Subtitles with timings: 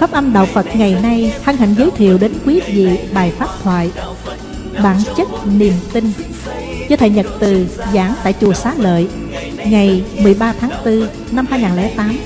[0.00, 3.48] Pháp âm Đạo Phật ngày nay, hân hạnh giới thiệu đến quý vị bài pháp
[3.62, 3.90] thoại
[4.82, 6.12] Bản chất niềm tin
[6.88, 9.08] do Thầy Nhật Từ giảng tại Chùa Xá Lợi,
[9.66, 12.18] ngày 13 tháng 4 năm 2008.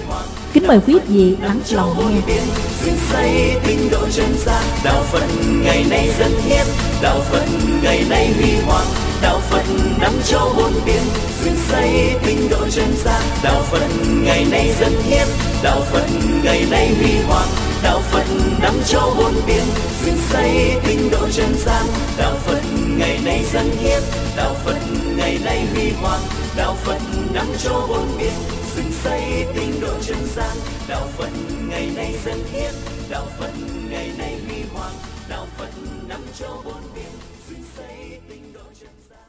[0.52, 2.36] Kính mời quý vị lắng lòng nghe.
[2.84, 5.26] dựng xây tinh độ chân gian, đạo phật
[5.64, 6.66] ngày nay dân hiến,
[7.02, 7.44] đạo phật
[7.82, 8.86] ngày nay huy hoàng,
[9.22, 9.64] đạo phật
[10.00, 11.02] năm châu bốn biển
[11.44, 13.88] dựng xây tinh độ chân gian, đạo phật
[14.22, 15.26] ngày nay dân hiến,
[15.62, 16.06] đạo phật
[16.44, 18.24] ngày nay huy hoàng đạo phật
[18.62, 19.62] năm châu bốn biển
[20.04, 21.86] dựng xây tinh độ chân gian.
[22.18, 22.60] Đạo phật
[22.98, 24.02] ngày nay dân hiến,
[24.36, 24.78] đạo phật
[25.16, 26.20] ngày nay huy hoàng.
[26.56, 26.98] Đạo phật
[27.34, 28.32] năm châu bốn biển
[28.76, 29.20] dựng xây
[29.54, 30.56] tinh độ chân gian.
[30.88, 31.30] Đạo phật
[31.68, 32.72] ngày nay dân hiến,
[33.10, 33.52] đạo phật
[33.90, 34.92] ngày nay huy hoàng.
[35.28, 35.70] Đạo phật
[36.08, 37.12] năm châu bốn biển
[37.48, 39.28] dựng xây tinh độ chân gian.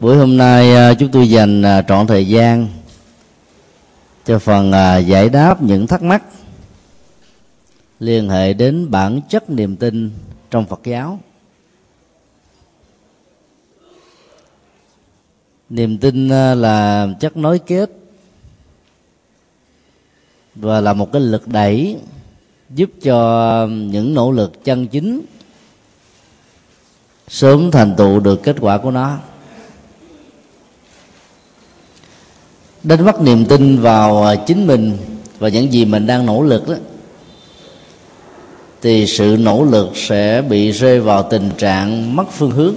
[0.00, 2.68] Buổi hôm nay à, chúng tôi dành à, trọn thời gian
[4.26, 6.22] cho phần à, giải đáp những thắc mắc
[7.98, 10.10] liên hệ đến bản chất niềm tin
[10.50, 11.20] trong Phật giáo.
[15.68, 17.90] Niềm tin à, là chất nối kết
[20.54, 21.96] và là một cái lực đẩy
[22.70, 25.20] giúp cho những nỗ lực chân chính
[27.28, 29.18] sớm thành tựu được kết quả của nó.
[32.86, 34.96] Đánh mất niềm tin vào à, chính mình
[35.38, 36.74] và những gì mình đang nỗ lực đó,
[38.82, 42.74] thì sự nỗ lực sẽ bị rơi vào tình trạng mất phương hướng.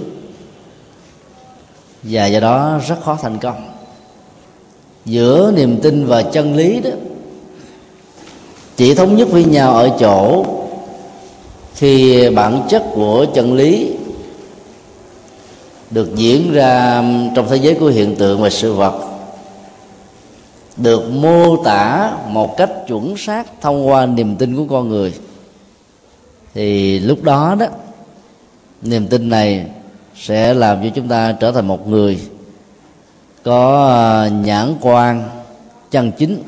[2.02, 3.70] Và do đó rất khó thành công.
[5.04, 6.90] Giữa niềm tin và chân lý đó,
[8.76, 10.44] chỉ thống nhất với nhau ở chỗ
[11.74, 13.96] khi bản chất của chân lý
[15.90, 17.02] được diễn ra
[17.36, 19.09] trong thế giới của hiện tượng và sự vật
[20.82, 25.14] được mô tả một cách chuẩn xác thông qua niềm tin của con người.
[26.54, 27.66] Thì lúc đó đó,
[28.82, 29.66] niềm tin này
[30.16, 32.20] sẽ làm cho chúng ta trở thành một người
[33.42, 35.28] có à, nhãn quan,
[35.90, 36.42] chân chính.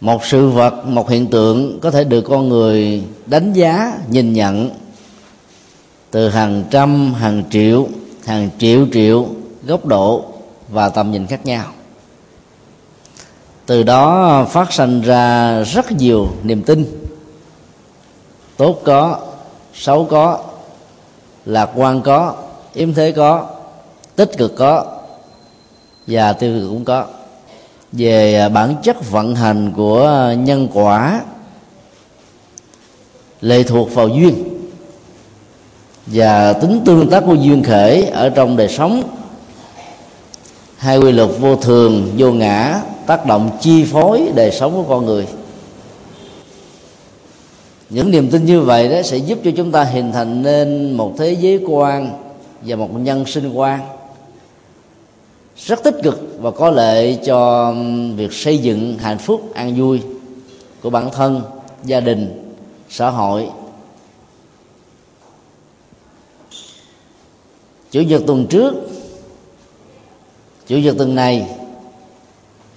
[0.00, 4.70] Một sự vật, một hiện tượng có thể được con người đánh giá, nhìn nhận
[6.10, 7.88] từ hàng trăm, hàng triệu
[8.26, 9.26] hàng triệu triệu
[9.66, 10.24] góc độ
[10.68, 11.64] và tầm nhìn khác nhau
[13.66, 16.84] từ đó phát sinh ra rất nhiều niềm tin.
[18.56, 19.18] Tốt có,
[19.74, 20.38] xấu có,
[21.46, 22.34] lạc quan có,
[22.74, 23.46] yếm thế có,
[24.16, 24.84] tích cực có,
[26.06, 27.04] và tiêu cực cũng có.
[27.92, 31.20] Về bản chất vận hành của nhân quả,
[33.40, 34.44] lệ thuộc vào duyên.
[36.06, 39.02] Và tính tương tác của duyên khởi ở trong đời sống,
[40.76, 45.06] hai quy luật vô thường, vô ngã tác động chi phối đời sống của con
[45.06, 45.26] người.
[47.90, 51.14] Những niềm tin như vậy đó sẽ giúp cho chúng ta hình thành nên một
[51.18, 52.10] thế giới quan
[52.62, 53.80] và một nhân sinh quan
[55.56, 57.72] rất tích cực và có lợi cho
[58.16, 60.00] việc xây dựng hạnh phúc, an vui
[60.82, 61.42] của bản thân,
[61.84, 62.52] gia đình,
[62.90, 63.48] xã hội.
[67.90, 68.74] Chủ nhật tuần trước,
[70.66, 71.46] chủ nhật tuần này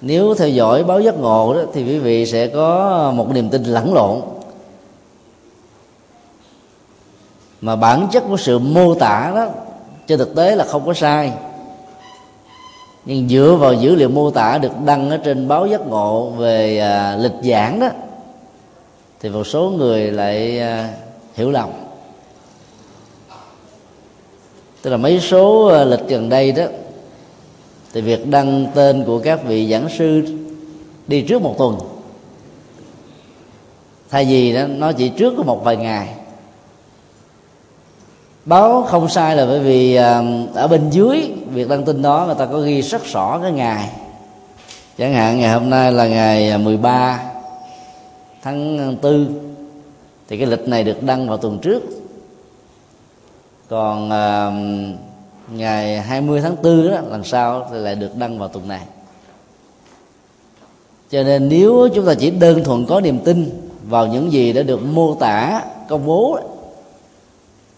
[0.02, 3.64] nếu theo dõi báo giấc ngộ đó thì quý vị sẽ có một niềm tin
[3.64, 4.22] lẫn lộn.
[7.62, 9.48] Mà bản chất của sự mô tả đó
[10.08, 11.34] trên thực tế là không có sai.
[13.06, 16.80] Nhưng dựa vào dữ liệu mô tả được đăng ở trên báo giấc ngộ về
[16.80, 17.90] à, lịch giảng đó
[19.20, 20.94] thì một số người lại à,
[21.36, 21.70] hiểu lầm.
[24.82, 26.64] Tức là mấy số à, lịch gần đây đó
[27.94, 30.24] thì việc đăng tên của các vị giảng sư
[31.08, 31.78] đi trước một tuần,
[34.10, 36.16] thay vì đó, nó chỉ trước có một vài ngày.
[38.46, 42.36] Báo không sai là bởi vì à, ở bên dưới việc đăng tin đó, người
[42.36, 43.90] ta có ghi rất rõ cái ngày.
[44.98, 47.24] Chẳng hạn ngày hôm nay là ngày à, 13
[48.42, 49.28] tháng 4
[50.28, 51.84] thì cái lịch này được đăng vào tuần trước.
[53.70, 54.52] Còn à,
[55.54, 58.82] ngày 20 tháng 4 đó lần sau thì lại được đăng vào tuần này.
[61.12, 63.50] Cho nên nếu chúng ta chỉ đơn thuần có niềm tin
[63.88, 66.40] vào những gì đã được mô tả công bố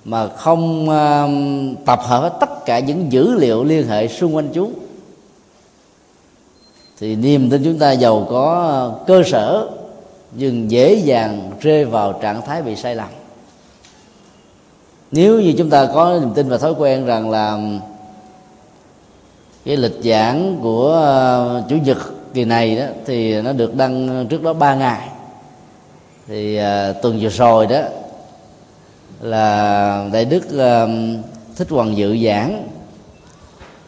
[0.06, 4.50] mà không uh, tập hợp hết tất cả những dữ liệu liên hệ xung quanh
[4.54, 4.74] chúng
[7.00, 9.70] thì niềm tin chúng ta giàu có uh, cơ sở
[10.36, 13.08] nhưng dễ dàng rơi vào trạng thái bị sai lầm
[15.12, 17.58] nếu như chúng ta có niềm tin và thói quen rằng là
[19.66, 21.98] cái lịch giảng của ờ, chủ nhật
[22.34, 25.10] kỳ này đó thì nó được đăng trước đó 3 ngày
[26.28, 27.82] thì à, tuần vừa rồi đó
[29.22, 30.88] là đại đức à,
[31.56, 32.68] thích hoàng dự giảng.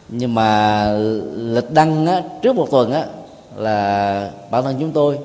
[0.08, 0.90] Nhưng mà
[1.36, 3.04] lịch đăng á, trước một tuần á
[3.56, 5.18] là bản thân chúng tôi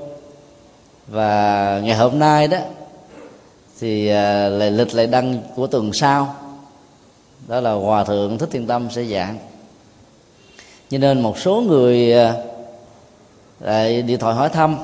[1.07, 2.57] và ngày hôm nay đó
[3.79, 6.35] thì à, lại lịch lại đăng của tuần sau.
[7.47, 9.37] Đó là hòa thượng thích thiên tâm sẽ giảng.
[10.89, 12.33] Cho nên một số người à,
[13.59, 14.77] lại điện thoại hỏi thăm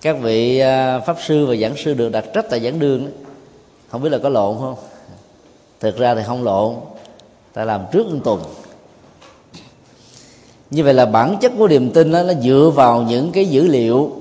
[0.00, 3.10] các vị à, pháp sư và giảng sư được đặt trách tại giảng đường
[3.88, 4.76] không biết là có lộn không?
[5.80, 6.74] Thực ra thì không lộn
[7.52, 8.42] ta làm trước một tuần.
[10.70, 13.66] Như vậy là bản chất của niềm tin đó, nó dựa vào những cái dữ
[13.66, 14.12] liệu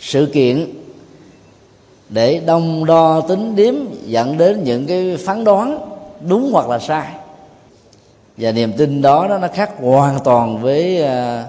[0.00, 0.81] sự kiện
[2.12, 3.74] để đông đo tính điếm
[4.04, 5.78] dẫn đến những cái phán đoán
[6.20, 7.12] đúng hoặc là sai.
[8.36, 11.46] Và niềm tin đó, nó khác hoàn toàn với à,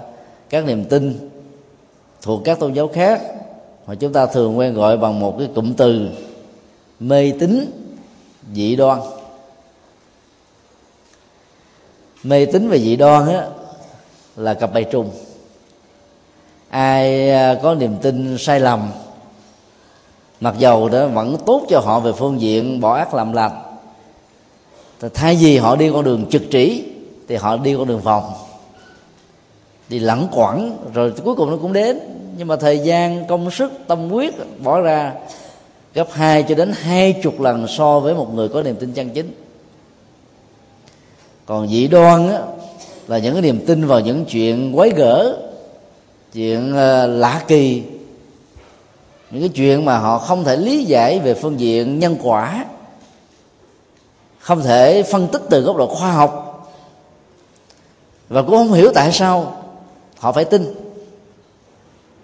[0.50, 1.30] các niềm tin
[2.22, 3.22] thuộc các tôn giáo khác
[3.86, 6.08] mà chúng ta thường quen gọi bằng một cái cụm từ
[7.00, 7.70] mê tín
[8.54, 8.98] dị đoan.
[12.22, 13.46] Mê tín và dị đoan á,
[14.36, 15.10] là cặp bài trùng.
[16.68, 18.90] Ai à, có niềm tin sai lầm
[20.40, 23.62] mặc dầu đó vẫn tốt cho họ về phương diện bỏ ác làm lành.
[25.14, 26.82] Thay vì họ đi con đường trực trĩ
[27.28, 28.32] thì họ đi con đường vòng.
[29.88, 31.98] Đi lẳng quẩn rồi cuối cùng nó cũng đến.
[32.38, 35.12] Nhưng mà thời gian công sức tâm huyết bỏ ra
[35.94, 39.10] gấp hai cho đến hai chục lần so với một người có niềm tin chân
[39.10, 39.34] chính.
[41.46, 42.40] Còn dị đoan á,
[43.06, 45.38] là những cái niềm tin vào những chuyện quấy gở
[46.32, 47.82] chuyện uh, lạ kỳ
[49.34, 52.64] những cái chuyện mà họ không thể lý giải về phương diện nhân quả,
[54.38, 56.40] không thể phân tích từ góc độ khoa học,
[58.28, 59.56] và cũng không hiểu tại sao
[60.18, 60.74] họ phải tin.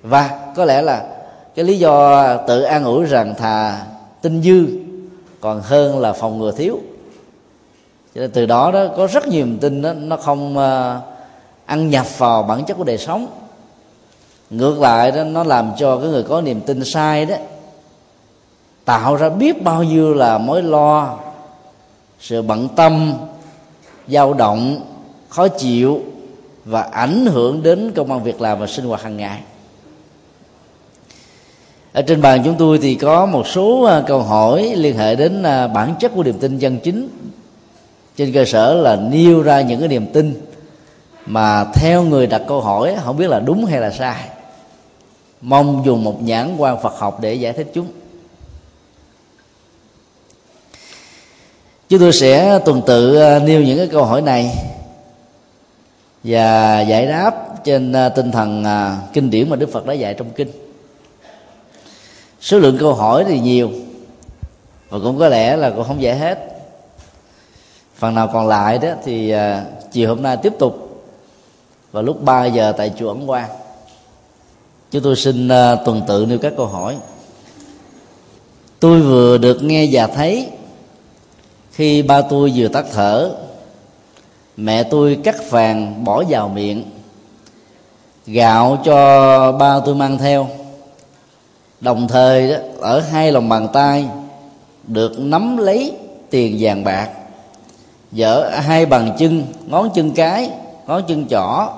[0.02, 1.06] Và có lẽ là
[1.54, 3.86] cái lý do tự an ủi rằng thà
[4.22, 4.66] tin dư,
[5.40, 6.80] còn hơn là phòng ngừa thiếu.
[8.14, 11.00] Cho nên từ đó đó, có rất nhiều niềm tin đó, nó không ờ,
[11.66, 13.26] ăn nhập vào bản chất của đời sống
[14.50, 17.36] ngược lại đó, nó làm cho cái người có niềm tin sai đó,
[18.84, 21.18] tạo ra biết bao nhiêu là mối lo,
[22.20, 23.14] sự bận tâm,
[24.08, 24.80] dao động,
[25.28, 26.00] khó chịu
[26.64, 29.40] và ảnh hưởng đến công an việc làm và sinh hoạt hàng ngày.
[31.92, 35.42] Ở trên bàn chúng tôi thì có một số à, câu hỏi liên hệ đến
[35.42, 37.08] à, bản chất của niềm tin chân chính.
[38.16, 40.40] Trên cơ sở là nêu ra những cái niềm tin
[41.26, 44.28] mà theo người đặt câu hỏi, không biết là đúng hay là sai
[45.40, 47.86] mong dùng một nhãn quan Phật học để giải thích chúng.
[51.88, 54.50] Chúng tôi sẽ tuần tự à, nêu những cái câu hỏi này
[56.24, 60.14] và giải đáp trên à, tinh thần à, kinh điển mà Đức Phật đã dạy
[60.14, 60.50] trong kinh.
[62.40, 63.70] Số lượng câu hỏi thì nhiều
[64.88, 66.38] và cũng có lẽ là cũng không giải hết.
[67.94, 69.34] Phần nào còn lại đó thì
[69.92, 71.02] chiều hôm nay tiếp tục
[71.92, 73.48] vào lúc 3 giờ tại chùa Ấn Quang
[74.90, 76.96] chúng tôi xin uh, tuần tự nêu các câu hỏi.
[78.80, 80.48] Tôi vừa được nghe và thấy
[81.72, 83.30] khi ba tôi vừa tắt thở
[84.56, 86.84] mẹ tôi cắt vàng bỏ vào miệng
[88.26, 90.48] gạo cho ba tôi mang theo.
[91.80, 94.08] Đồng thời đó, ở hai lòng bàn tay
[94.86, 95.92] được nắm lấy
[96.30, 97.10] tiền vàng bạc
[98.12, 100.50] dở hai bàn chân ngón chân cái
[100.86, 101.68] ngón chân trỏ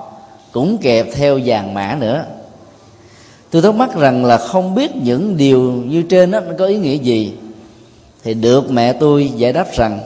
[0.51, 2.25] cũng kẹp theo vàng mã nữa
[3.53, 6.77] tôi thắc mắc rằng là không biết những điều như trên đó nó có ý
[6.77, 7.33] nghĩa gì?
[8.23, 9.99] Thì được mẹ tôi giải đáp rằng,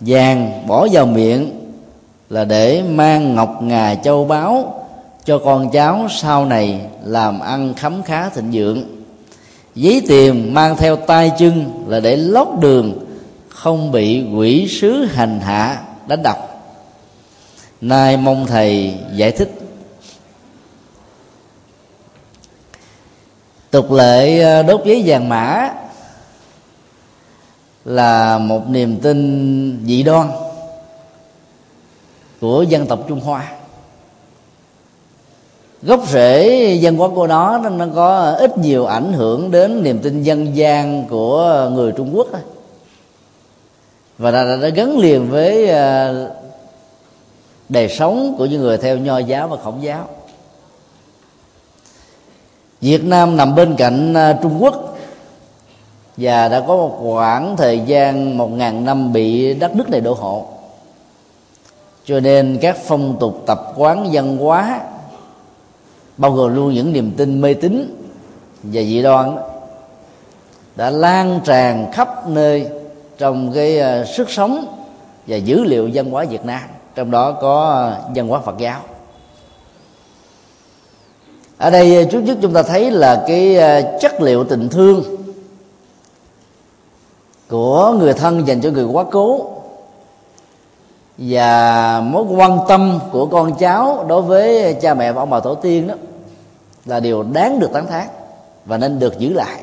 [0.00, 1.50] vàng bỏ vào miệng
[2.30, 4.84] là để mang ngọc ngà châu báu
[5.24, 8.84] cho con cháu sau này làm ăn khấm khá thịnh vượng.
[9.74, 13.06] Giấy tiền mang theo tay chân là để lót đường,
[13.48, 16.64] không bị quỷ sứ hành hạ đánh đập.
[17.80, 19.61] Nay mong thầy giải thích
[23.72, 25.70] tục lệ ờ, đốt giấy vàng mã
[27.84, 30.28] là một niềm tin dị đoan
[32.40, 33.52] của dân tộc trung hoa.
[35.82, 40.22] Gốc rễ dân hóa của nó nó có ít nhiều ảnh hưởng đến niềm tin
[40.22, 42.28] dân gian của người trung quốc
[44.18, 46.30] và đã, đã gắn liền với ờ,
[47.68, 50.08] đời sống của những người theo nho giáo và khổng giáo.
[52.82, 54.98] Việt Nam nằm bên cạnh à, Trung Quốc.
[56.16, 60.14] Và đã có một khoảng thời gian một ngàn năm bị đất nước này đổ
[60.14, 60.46] hộ.
[62.04, 64.80] Cho nên các phong tục tập quán văn hóa,
[66.16, 68.04] bao gồm luôn những niềm tin mê tín
[68.62, 69.36] và dị đoan,
[70.76, 72.68] đã lan tràn khắp nơi
[73.18, 74.66] trong cái à, sức sống
[75.26, 76.62] và dữ liệu văn hóa Việt Nam.
[76.94, 78.80] Trong đó có à, văn hóa Phật giáo
[81.62, 85.04] ở đây ờ, trước nhất chúng ta thấy là cái ờ, chất liệu tình thương
[87.48, 89.50] của người thân dành cho người quá cố
[91.18, 95.54] và mối quan tâm của con cháu đối với cha mẹ và ông bà tổ
[95.54, 95.94] tiên đó
[96.86, 98.06] là điều đáng được tán thán
[98.66, 99.62] và nên được giữ lại.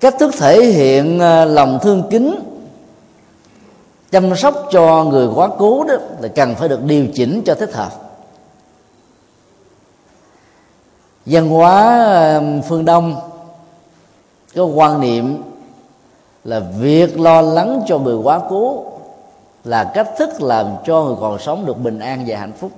[0.00, 2.34] Cách thức thể hiện ờ, lòng thương kính,
[4.10, 7.74] chăm sóc cho người quá cố đó là cần phải được điều chỉnh cho thích
[7.74, 8.11] hợp.
[11.26, 13.16] Văn hóa phương đông
[14.54, 15.42] có quan niệm
[16.44, 18.84] là việc lo lắng cho người quá cố
[19.64, 22.70] là cách thức làm cho người còn sống được bình an và hạnh phúc.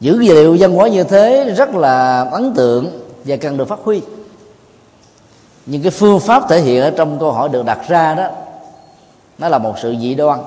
[0.00, 4.02] Dữ liệu văn hóa như thế rất là ấn tượng và cần được phát huy.
[5.66, 8.28] Nhưng cái phương pháp thể hiện ở trong câu hỏi được đặt ra đó,
[9.38, 10.40] nó là một sự dị đoan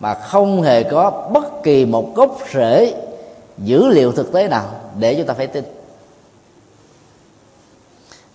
[0.00, 2.94] mà không hề có bất kỳ một gốc rễ
[3.58, 5.64] dữ liệu thực tế nào để chúng ta phải tin?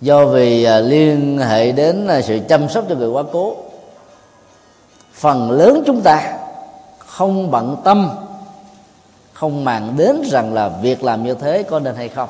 [0.01, 3.55] Do vì à, liên hệ đến à, sự chăm sóc cho người quá cố.
[5.13, 6.37] Phần lớn chúng ta
[6.97, 8.09] không bận tâm
[9.33, 12.29] không màng đến rằng là việc làm như thế có nên hay không.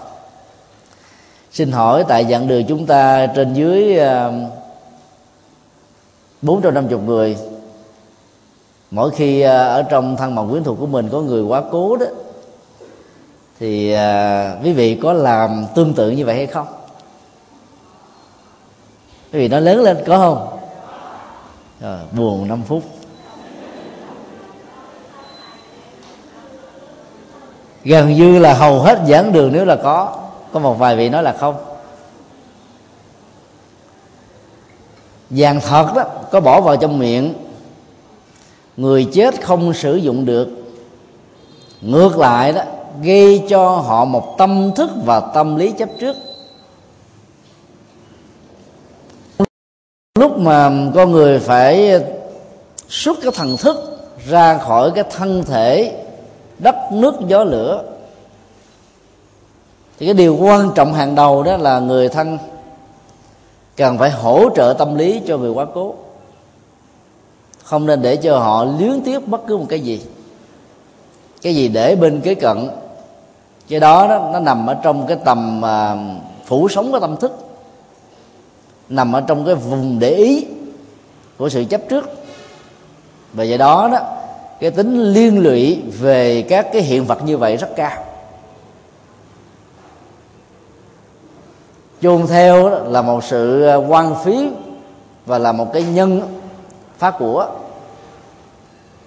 [1.51, 4.31] Xin hỏi tại dạng đường chúng ta trên dưới à,
[6.41, 7.37] bốn trăm năm chục người
[8.91, 11.95] mỗi khi à, ở trong thân bằng quyến thuộc của mình có người quá cố
[11.95, 12.05] đó
[13.61, 16.67] thì à, quý vị có làm tương tự như vậy hay không?
[19.31, 20.59] Vì nó lớn lên có không?
[21.81, 22.83] Rồi, buồn 5 phút.
[27.83, 30.17] Gần như là hầu hết giảng đường nếu là có
[30.53, 31.55] có một vài vị nói là không.
[35.29, 37.33] Vàng thật đó có bỏ vào trong miệng.
[38.77, 40.47] Người chết không sử dụng được.
[41.81, 42.63] Ngược lại đó
[43.01, 46.15] gây cho họ một tâm thức và tâm lý chấp trước.
[50.19, 51.99] Lúc mà con người phải
[52.89, 53.77] xuất cái thần thức
[54.27, 56.03] ra khỏi cái thân thể,
[56.59, 57.83] đất, nước, gió, lửa,
[59.99, 62.37] thì cái điều quan trọng hàng đầu đó là người thân
[63.75, 65.95] cần phải hỗ trợ tâm lý cho người quá cố.
[67.63, 70.01] Không nên để cho họ luyến tiếc bất cứ một cái gì.
[71.41, 72.69] Cái gì để bên kế cận
[73.71, 75.95] cái đó, đó nó nằm ở trong cái tầm à,
[76.45, 77.31] phủ sống của tâm thức.
[78.89, 80.47] Nằm ở trong cái vùng để ý
[81.37, 82.09] của sự chấp trước.
[83.33, 83.99] Và do đó đó
[84.59, 88.03] cái tính liên lụy về các cái hiện vật như vậy rất cao.
[92.01, 94.49] Chôn theo là một sự à, quan phí
[95.25, 96.21] và là một cái nhân
[96.97, 97.47] phá của.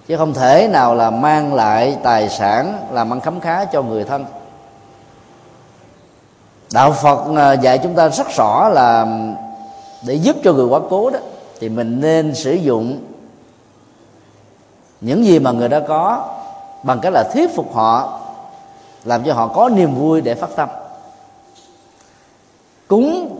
[0.07, 4.03] Chứ không thể nào là mang lại tài sản làm ăn khấm khá cho người
[4.03, 4.25] thân
[6.73, 9.07] đạo phật à, dạy chúng ta rất rõ là
[10.05, 11.19] để giúp cho người quá cố đó,
[11.59, 12.99] thì mình nên sử dụng
[15.01, 16.29] những gì mà người đã có
[16.83, 18.19] bằng cách là thuyết phục họ,
[19.03, 20.69] làm cho họ có niềm vui để phát tâm.
[22.87, 23.39] Cúng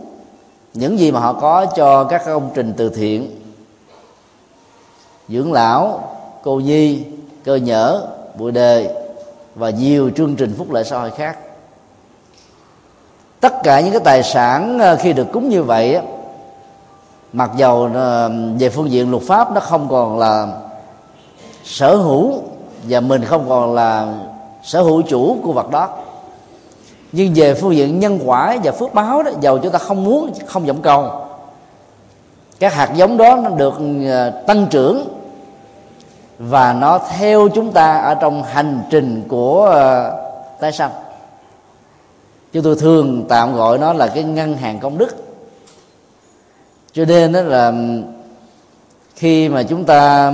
[0.74, 3.40] những gì mà họ có cho các công trình từ thiện,
[5.28, 6.08] dưỡng lão,
[6.42, 7.04] cô nhi,
[7.44, 8.06] cơ nhở,
[8.38, 9.02] bụi đề
[9.54, 11.38] và nhiều chương trình phúc lợi xã hội khác
[13.46, 15.98] tất cả những cái tài sản ờ, khi được cúng như vậy
[17.32, 20.46] mặc dầu ờ, về phương diện luật pháp nó không còn là
[21.64, 22.42] sở hữu
[22.82, 24.14] và mình không còn là
[24.62, 25.88] sở hữu chủ của vật đó.
[27.12, 30.32] Nhưng về phương diện nhân quả và phước báo đó, dầu chúng ta không muốn,
[30.46, 31.10] không vọng cầu,
[32.60, 33.74] các hạt giống đó nó được
[34.08, 35.08] ờ, tăng trưởng
[36.38, 39.74] và nó theo chúng ta ở trong hành trình của
[40.60, 40.90] tái sanh
[42.56, 45.16] chúng tôi thường tạm gọi nó là cái ngân hàng công đức.
[46.92, 47.72] Cho nên đó là
[49.14, 50.32] khi mà chúng ta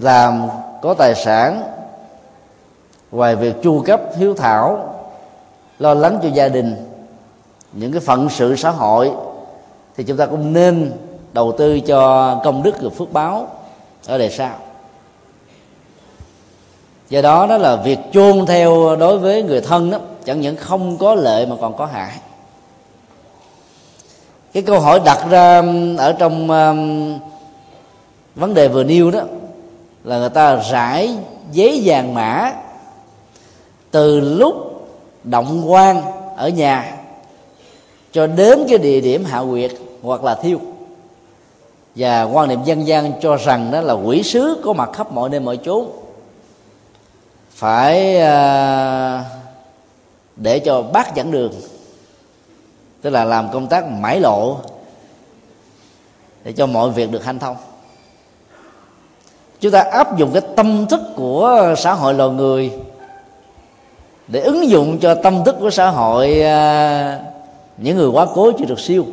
[0.00, 0.48] làm
[0.82, 1.62] có tài sản,
[3.10, 4.94] ngoài việc chu cấp hiếu thảo,
[5.78, 6.76] lo lắng cho gia đình,
[7.72, 9.10] những cái phận sự xã hội,
[9.96, 10.92] thì chúng ta cũng nên
[11.32, 13.48] đầu tư cho công đức và phước báo
[14.06, 14.50] ở đời sau
[17.10, 20.96] do đó đó là việc chôn theo đối với người thân đó chẳng những không
[20.98, 22.12] có lợi mà còn có hại.
[24.52, 27.18] Cái câu hỏi đặt ra um, ở trong um,
[28.34, 29.20] vấn đề vừa nêu đó
[30.04, 31.10] là người ta rải
[31.52, 32.52] giấy vàng mã
[33.90, 34.54] từ lúc
[35.24, 36.02] động quan
[36.36, 36.94] ở nhà
[38.12, 39.72] cho đến cái địa điểm hạ quyệt
[40.02, 40.58] hoặc là thiêu.
[41.94, 45.30] Và quan niệm dân gian cho rằng đó là quỷ sứ có mặt khắp mọi
[45.30, 45.86] nơi mọi chốn
[47.58, 49.24] phải ờ,
[50.36, 51.52] để cho bác dẫn đường,
[53.02, 54.56] tức là làm công tác mãi lộ,
[56.44, 57.56] để cho mọi việc được hanh thông.
[59.60, 62.72] Chúng ta áp dụng cái tâm thức của xã hội loài người
[64.28, 67.20] để ứng dụng cho tâm thức của xã hội ờ,
[67.76, 69.06] những người quá cố chưa được siêu,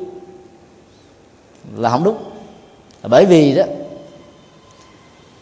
[1.77, 2.17] là không đúng.
[3.03, 3.63] Bởi vì đó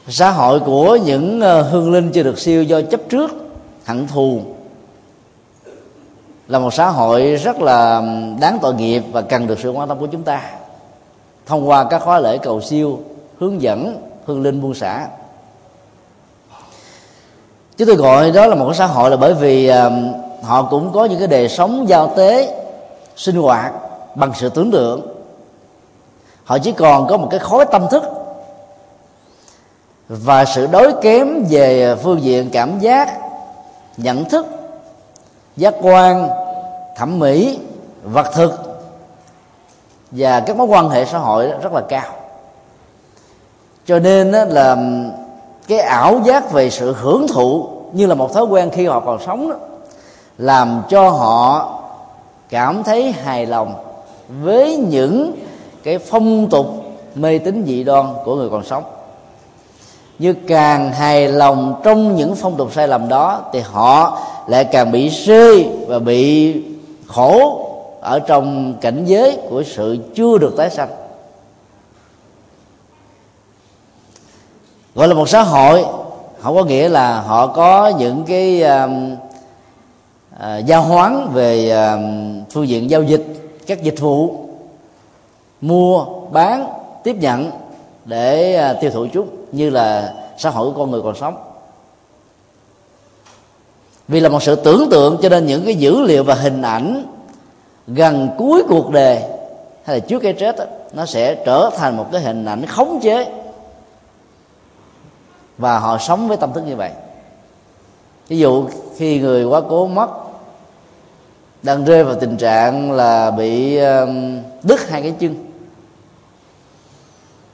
[0.07, 3.31] xã hội của những ờ, hương linh chưa được siêu do chấp trước,
[3.85, 4.41] hận thù
[6.47, 8.01] là một xã hội rất là
[8.39, 10.41] đáng tội nghiệp và cần được sự quan tâm của chúng ta.
[11.45, 12.99] Thông qua các khóa lễ cầu siêu,
[13.39, 15.07] hướng dẫn, hương linh buôn xã
[17.77, 19.69] chúng tôi gọi đó là một cái xã hội là bởi vì
[20.43, 22.63] họ cũng có những cái đề sống giao tế,
[23.15, 23.73] sinh hoạt
[24.15, 25.01] bằng sự tưởng tượng.
[26.43, 28.03] Họ chỉ còn có một cái khối tâm thức
[30.07, 33.19] và sự đối kém về phương diện cảm giác,
[33.97, 34.45] nhận thức,
[35.57, 36.29] giác quan,
[36.97, 37.59] thẩm mỹ,
[38.03, 38.51] vật thực
[40.11, 42.11] và các mối quan hệ xã hội rất là cao.
[43.85, 44.77] Cho nên là
[45.67, 49.19] cái ảo giác về sự hưởng thụ như là một thói quen khi họ còn
[49.25, 49.55] sống đó,
[50.37, 51.69] làm cho họ
[52.49, 53.75] cảm thấy hài lòng
[54.41, 55.35] với những
[55.83, 56.65] cái phong tục
[57.15, 58.83] mê tín dị đoan của người còn sống
[60.19, 64.91] như càng hài lòng trong những phong tục sai lầm đó thì họ lại càng
[64.91, 66.53] bị rơi và bị
[67.07, 67.59] khổ
[68.01, 70.89] ở trong cảnh giới của sự chưa được tái sanh.
[74.95, 75.85] Gọi là một xã hội
[76.39, 79.15] không có nghĩa là họ có những cái um,
[80.35, 83.25] uh, giao hoán về uh, phương diện giao dịch
[83.67, 84.35] các dịch vụ
[85.61, 86.67] mua bán
[87.03, 87.51] tiếp nhận
[88.05, 91.37] để à, tiêu thụ chúng như là xã hội của con người còn sống.
[94.07, 97.05] Vì là một sự tưởng tượng cho nên những cái dữ liệu và hình ảnh
[97.87, 99.23] gần cuối cuộc đời
[99.83, 102.99] hay là trước cái chết đó, nó sẽ trở thành một cái hình ảnh khống
[103.03, 103.31] chế.
[105.57, 106.91] Và họ sống với tâm thức như vậy.
[108.27, 108.65] Ví dụ
[108.97, 110.09] khi người quá cố mất
[111.63, 113.75] đang rơi vào tình trạng là bị
[114.63, 115.52] đứt hai cái chân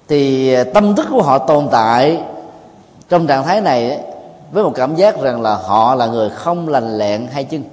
[0.10, 2.22] thì à, tâm thức của họ tồn tại
[3.10, 4.00] trong trạng thái này
[4.52, 7.64] với một cảm giác rằng là họ là người không lành lẹn hay chân.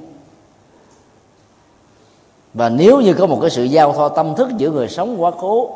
[2.55, 5.31] Và nếu như có một cái sự giao thoa tâm thức giữa người sống quá
[5.41, 5.71] cố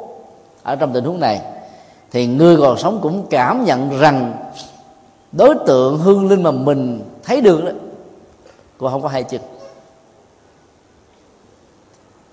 [0.63, 1.41] ở trong tình huống này,
[2.11, 4.33] thì người còn sống cũng cảm nhận rằng
[5.33, 7.71] đối tượng hương linh mà mình thấy được đó
[8.79, 9.41] cũng không có hai chân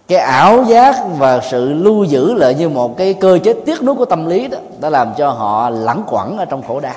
[0.08, 3.96] cái ảo giác và sự lưu giữ lại như một cái cơ chế tiếc nuối
[3.96, 6.96] của tâm lý đó đã làm cho họ lẳng quẩn ở trong khổ đau.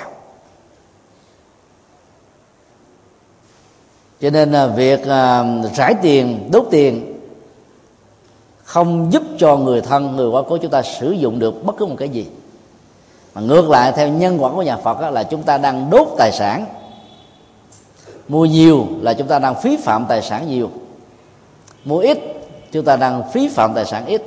[4.20, 5.44] Cho nên là việc à,
[5.74, 7.20] rải tiền đốt tiền
[8.64, 11.86] không giúp cho người thân người quá cố chúng ta sử dụng được bất cứ
[11.86, 12.26] một cái gì.
[13.34, 16.08] Mà ngược lại theo nhân quả của nhà Phật đó, là chúng ta đang đốt
[16.18, 16.64] tài sản.
[18.28, 20.70] Mua nhiều là chúng ta đang phí phạm tài sản nhiều.
[21.84, 22.39] Mua ít
[22.72, 24.22] chúng ta đang phí phạm tài sản ít.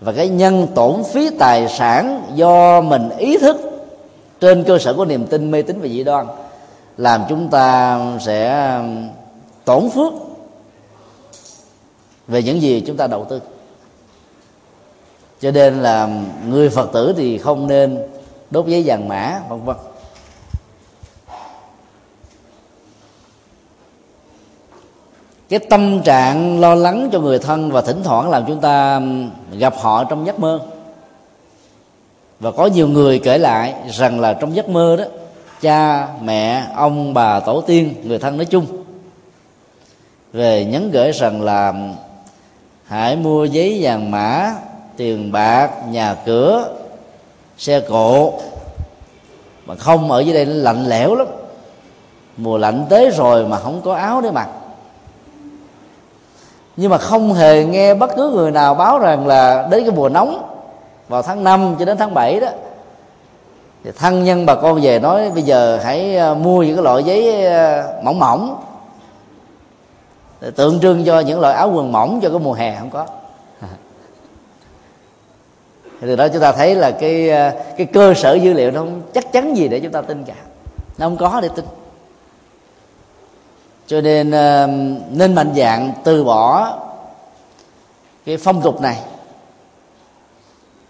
[0.00, 3.56] Và cái nhân tổn phí tài sản do mình ý thức
[4.40, 6.26] trên cơ sở của niềm tin mê tín và dị đoan
[6.96, 9.08] làm chúng ta sẽ um,
[9.64, 10.12] tổn phước
[12.28, 13.40] về những gì chúng ta đầu tư.
[15.40, 16.08] Cho nên là
[16.48, 17.98] người phật tử thì không nên
[18.50, 19.76] đốt giấy vàng mã, vân vân.
[25.52, 29.00] Cái tâm trạng lo lắng cho người thân và thỉnh thoảng làm chúng ta
[29.58, 30.60] gặp họ trong giấc mơ.
[32.40, 35.04] Và có nhiều người kể lại rằng là trong giấc mơ đó,
[35.60, 38.66] cha, mẹ, ông, bà, tổ tiên, người thân nói chung,
[40.32, 41.74] về nhắn gửi rằng là
[42.86, 44.54] hãy mua giấy vàng mã,
[44.96, 46.74] tiền bạc, nhà cửa,
[47.58, 48.32] xe cộ.
[49.66, 51.26] Mà không, ở dưới đây nó lạnh lẽo lắm.
[52.36, 54.48] Mùa lạnh tới rồi mà không có áo để mặc
[56.76, 60.08] nhưng mà không hề nghe bất cứ người nào báo rằng là đến cái mùa
[60.08, 60.48] nóng
[61.08, 62.48] vào tháng 5 cho đến tháng 7 đó.
[63.84, 67.04] Thì thân nhân bà con về nói, bây giờ hãy à, mua những cái loại
[67.04, 68.64] giấy à, mỏng mỏng.
[70.40, 73.06] Để tượng trưng cho những loại áo quần mỏng cho cái mùa hè không có.
[76.00, 79.02] Từ đó chúng ta thấy là cái à, cái cơ sở dữ liệu nó không
[79.14, 80.34] chắc chắn gì để chúng ta tin cả.
[80.98, 81.64] Nó không có để tin
[83.92, 84.66] cho nên ờ,
[85.10, 86.72] nên mạnh dạng từ bỏ
[88.26, 88.98] cái phong tục này.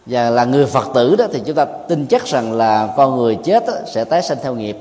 [0.06, 3.38] Và là người phật tử đó thì chúng ta tin chắc rằng là con người
[3.44, 4.76] chết sẽ tái sanh theo nghiệp.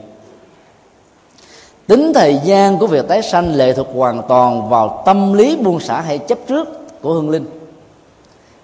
[1.88, 5.80] Tính thời gian của việc tái sanh lệ thuộc hoàn toàn vào tâm lý buông
[5.80, 6.68] xả hay chấp trước
[7.02, 7.46] của hương linh.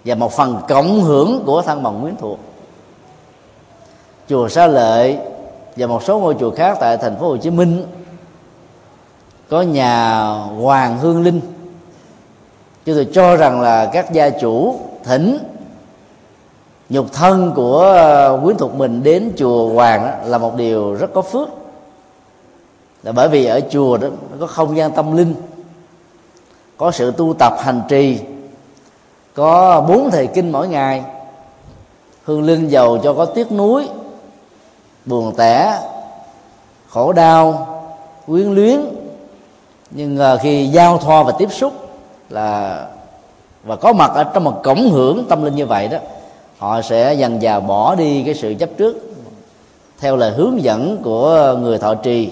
[0.06, 2.40] Và một phần cộng hưởng của thân bằng quyến thuộc.
[4.30, 5.18] Chùa Sa Lệ
[5.78, 7.86] và một số ngôi chùa khác tại thành phố Hồ Chí Minh
[9.50, 10.28] có nhà
[10.62, 11.42] hoàng hương linh.
[12.86, 15.38] Chúng tôi cho rằng là các gia chủ thỉnh
[16.90, 21.22] nhục thân của ờ, quyến thuộc mình đến chùa hoàng là một điều rất có
[21.22, 21.50] phước.
[23.04, 24.08] Là bởi vì ở chùa đó
[24.40, 25.36] có không gian tâm linh,
[26.78, 28.20] có sự tu tập hành trì,
[29.34, 31.04] có bốn thời kinh mỗi ngày.
[32.24, 33.90] Hương linh giàu cho có tiếc nuối,
[35.06, 35.80] buồn tẻ,
[36.90, 37.68] khổ đau,
[38.26, 38.97] quyến luyến
[39.92, 41.74] nhưng ờ, khi giao thoa và tiếp xúc
[42.30, 42.86] là
[43.64, 45.98] và có mặt ở trong một cổng hưởng tâm linh như vậy đó
[46.58, 48.98] họ sẽ dần dà bỏ đi cái sự chấp trước
[50.00, 52.30] theo lời hướng dẫn của người thọ trì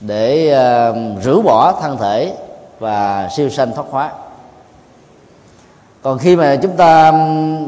[0.00, 0.56] để
[0.90, 2.34] uh, rũ bỏ thân thể
[2.78, 4.12] và siêu sanh thoát hóa.
[6.02, 7.10] Còn khi mà chúng ta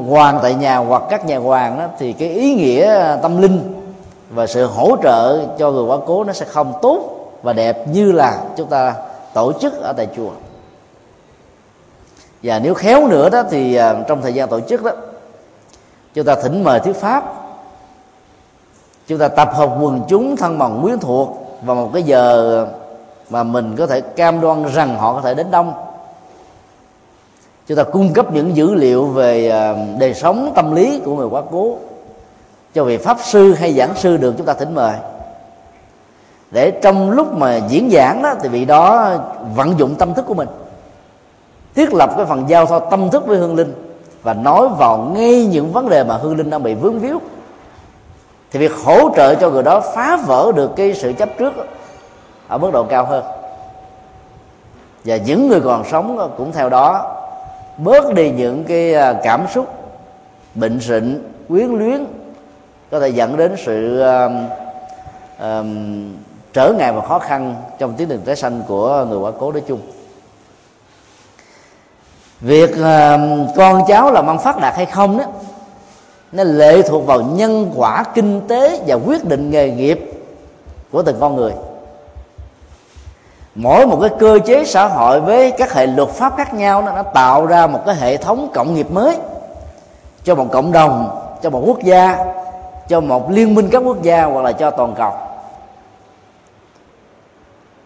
[0.09, 3.75] hoàng tại nhà hoặc các nhà hoàng đó, thì cái ý nghĩa tâm linh
[4.31, 7.16] và sự hỗ trợ cho người quá cố nó sẽ không tốt
[7.47, 8.95] và đẹp như là chúng ta
[9.35, 10.31] tổ chức ở tại chùa.
[12.43, 14.91] Và nếu khéo nữa đó thì à, trong thời gian tổ chức đó,
[16.15, 17.35] chúng ta thỉnh mời thuyết pháp.
[19.07, 22.67] Chúng ta tập hợp quần chúng thân bằng quyến thuộc vào một cái giờ
[23.31, 25.73] mà mình có thể cam đoan rằng họ có thể đến đông.
[27.67, 31.27] Chúng ta cung cấp những dữ liệu về à, đời sống tâm lý của người
[31.27, 31.77] quá cố
[32.75, 34.95] cho vị pháp sư hay giảng sư được chúng ta thỉnh mời
[36.57, 39.15] để trong lúc mà diễn giảng đó thì vị đó
[39.55, 40.49] vận dụng tâm thức của mình
[41.75, 43.75] thiết lập cái phần giao thoa tâm thức với hương linh
[44.23, 47.21] và nói vào ngay những vấn đề mà hương linh đang bị vướng víu.
[48.53, 51.53] Thì việc hỗ trợ cho người đó phá vỡ được cái sự chấp trước
[52.49, 53.25] ở mức độ cao hơn.
[55.05, 57.17] Và những người còn sống cũng theo đó
[57.79, 59.67] bớt đi những cái à, cảm xúc
[60.55, 62.05] bệnh sịnh quyến luyến
[62.91, 64.47] có thể dẫn đến sự um,
[65.41, 66.26] um,
[66.57, 69.63] trở ngại và khó khăn trong tiến trình tái sanh của người quá cố nói
[69.69, 69.81] chung.
[72.41, 75.25] Việc uh, con cháu làm ăn phát đạt hay không đó
[76.33, 80.01] nó lệ thuộc vào nhân quả kinh tế và quyết định nghề nghiệp
[80.93, 81.53] của từng con người.
[83.55, 86.93] Mỗi một cái cơ chế xã hội với các hệ luật pháp khác nhau nó,
[86.93, 89.19] nó tạo ra một cái hệ thống cộng nghiệp mới
[90.25, 92.25] cho một cộng đồng cho một quốc gia
[92.89, 95.13] cho một liên minh các quốc gia hoặc là cho toàn cầu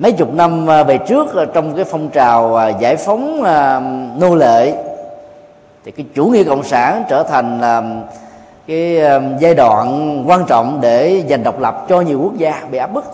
[0.01, 3.43] mấy chục năm à, về trước à, trong cái phong trào à, giải phóng
[4.21, 4.75] nô lệ,
[5.85, 7.61] thì cái chủ nghĩa cộng sản trở thành
[8.67, 8.99] cái
[9.41, 13.05] giai đoạn quan trọng để giành độc lập cho nhiều quốc gia bị áp bức.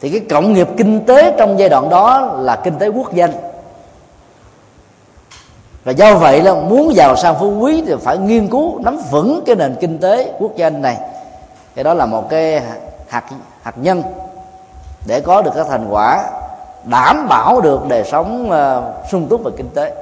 [0.00, 3.30] Thì cái cộng nghiệp kinh tế trong giai đoạn đó là kinh tế quốc danh
[5.84, 9.42] và do vậy là muốn giàu sang phú quý thì phải nghiên cứu, nắm vững
[9.46, 10.96] cái nền kinh tế quốc danh này.
[11.74, 12.62] Cái đó là một cái
[13.08, 13.24] hạt
[13.62, 14.02] hạt nhân
[15.06, 16.24] để có được các thành quả
[16.84, 19.94] đảm bảo được đời sống uh, sung túc về kinh tế.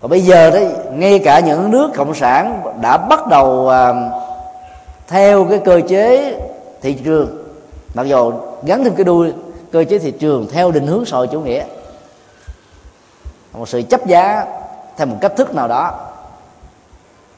[0.00, 3.96] Và bây giờ đấy ngay cả những nước cộng sản đã bắt đầu uh,
[5.08, 6.38] theo cái cơ chế
[6.82, 7.44] thị trường
[7.94, 9.32] mặc dù gắn thêm cái đuôi
[9.72, 11.64] cơ chế thị trường theo định hướng xã hội chủ nghĩa
[13.52, 14.46] một sự chấp giá
[14.96, 15.92] theo một cách thức nào đó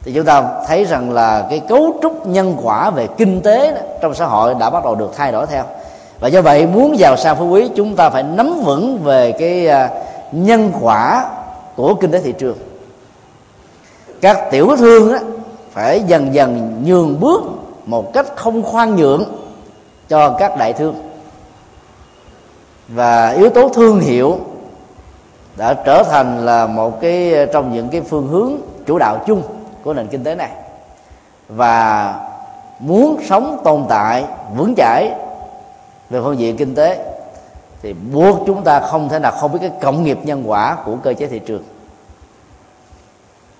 [0.02, 3.80] thì chúng ta thấy rằng là cái cấu trúc nhân quả về kinh tế đó,
[4.02, 5.64] trong xã hội đã bắt đầu được thay đổi theo
[6.24, 9.68] và do vậy muốn giàu sang phú quý chúng ta phải nắm vững về cái
[9.68, 9.90] à,
[10.32, 11.30] nhân quả
[11.76, 12.56] của kinh tế thị trường.
[14.20, 15.20] Các tiểu thương á,
[15.72, 17.42] phải dần dần nhường bước
[17.86, 19.24] một cách không khoan nhượng
[20.08, 20.94] cho các đại thương.
[22.88, 24.38] Và yếu tố thương hiệu
[25.56, 28.52] đã trở thành là một cái à, trong những cái phương hướng
[28.86, 29.42] chủ đạo chung
[29.82, 30.50] của nền kinh tế này.
[31.48, 32.14] Và
[32.78, 34.24] muốn sống tồn tại
[34.56, 35.12] vững chãi
[36.10, 37.04] về phương diện kinh tế,
[37.82, 40.96] thì buộc chúng ta không thể nào không biết cái cộng nghiệp nhân quả của
[41.02, 41.62] cơ chế thị trường.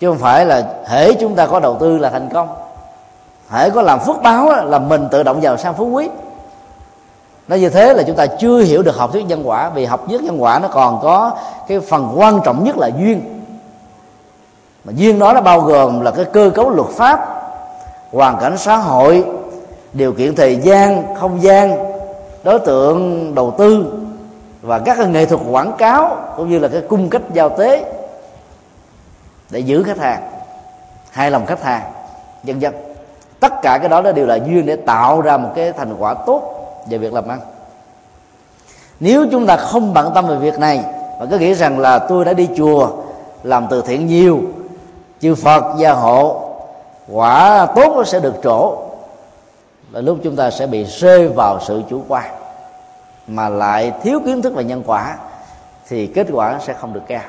[0.00, 2.48] Chứ không phải là hễ chúng ta có đầu tư là thành công.
[3.50, 6.08] Hễ có làm phước báo là mình tự động giàu sang phú quý.
[7.48, 10.04] Nói như thế là chúng ta chưa hiểu được học thuyết nhân quả, vì học
[10.08, 11.30] thuyết nhân quả nó còn có
[11.68, 13.44] cái phần quan trọng nhất là duyên.
[14.84, 17.42] Mà duyên đó nó bao gồm là cái cơ cấu luật pháp,
[18.12, 19.24] hoàn cảnh xã hội,
[19.92, 21.93] điều kiện thời gian, không gian
[22.44, 23.92] đối tượng đầu tư
[24.62, 27.92] và các cái nghệ thuật quảng cáo cũng như là cái cung cách giao tế
[29.50, 30.22] để giữ khách hàng,
[31.10, 31.92] hài lòng khách hàng
[32.44, 32.74] dân dân
[33.40, 36.14] tất cả cái đó nó đều là duyên để tạo ra một cái thành quả
[36.14, 36.42] tốt
[36.88, 37.40] về việc làm ăn.
[39.00, 40.84] Nếu chúng ta không bận tâm về việc này
[41.20, 42.88] và cứ nghĩ rằng là tôi đã đi chùa
[43.42, 44.40] làm từ thiện nhiều,
[45.20, 46.42] chư phật, gia hộ,
[47.12, 48.76] quả tốt nó sẽ được trổ
[49.94, 52.34] là lúc chúng ta sẽ bị rơi vào sự chủ quan.
[53.26, 55.16] Mà lại thiếu kiến thức về nhân quả,
[55.88, 57.22] thì kết quả sẽ không được cao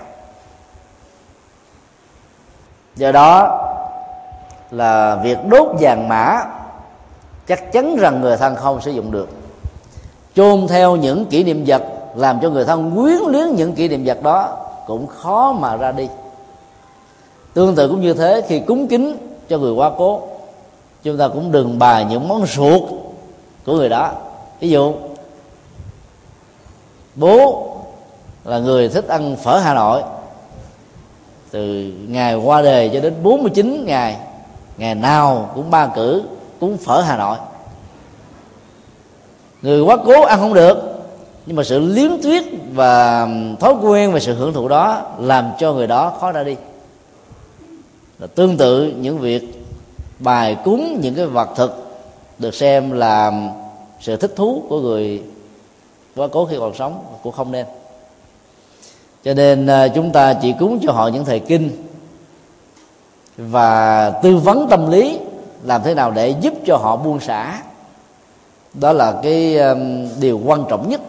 [2.96, 3.62] do đó
[4.72, 6.44] là việc đốt vàng mã,
[7.48, 9.30] chắc chắn rằng người thân không sử dụng được.
[10.36, 11.84] Chôn theo những kỷ niệm vật,
[12.16, 15.92] làm cho người thân quyến luyến những kỷ niệm vật đó, cũng khó mà ra
[15.92, 16.10] đi.
[17.54, 19.18] Tương tự cũng như thế, khi cúng kính
[19.50, 20.22] cho người quá cố
[21.06, 22.82] chúng ta cũng đừng bài những món ruột
[23.66, 24.12] của người đó.
[24.60, 24.94] Ví dụ,
[27.16, 27.68] bố
[28.46, 30.02] là người thích ăn phở Hà Nội.
[31.52, 34.18] Từ ngày qua đề cho đến 49 ngày
[34.78, 36.24] ngày nào cũng ba cử
[36.60, 37.38] cũng phở Hà Nội.
[39.62, 40.78] Người quá cố ăn không được,
[41.46, 43.28] nhưng mà sự liếm tuyết và
[43.60, 46.56] thói quen và sự hưởng thụ đó làm cho người đó khó ra đi.
[48.20, 49.55] Là tương tự những việc
[50.26, 51.98] bài cúng những cái vật thực
[52.40, 53.32] được xem là
[54.02, 55.24] sự thích thú của người
[56.16, 57.66] quá cố khi còn sống cũng không nên.
[59.24, 61.70] Cho nên à, chúng ta chỉ cúng cho họ những thời kinh
[63.38, 65.20] và tư vấn tâm lý
[65.64, 67.62] làm thế nào để giúp cho họ buông xả.
[68.74, 71.02] Đó là cái um, điều quan trọng nhất.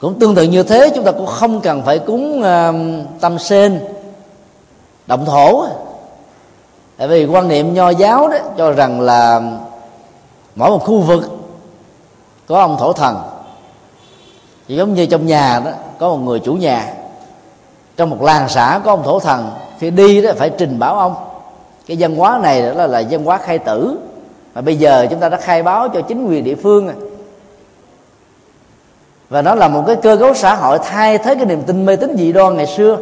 [0.00, 3.80] Cũng tương tự như thế chúng ta cũng không cần phải cúng um, tâm sen
[5.06, 5.64] động thổ
[7.02, 9.40] tại vì quan niệm nho giáo đó cho rằng là
[10.54, 11.24] mỗi một khu vực
[12.46, 13.16] có ông thổ thần.
[14.68, 16.94] Chỉ giống như trong nhà đó có một người chủ nhà.
[17.96, 21.14] Trong một làng xã có ông thổ thần khi đi đó phải trình báo ông.
[21.86, 23.98] Cái văn hóa này đó là, là văn hóa khai tử.
[24.54, 26.96] Mà bây giờ chúng ta đã khai báo cho chính quyền địa phương rồi.
[29.28, 31.96] Và nó là một cái cơ cấu xã hội thay thế cái niềm tin mê
[31.96, 32.98] tín dị đoan ngày xưa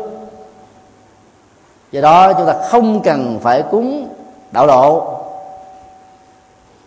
[1.93, 4.09] do đó chúng ta không cần phải cúng
[4.53, 5.17] đạo độ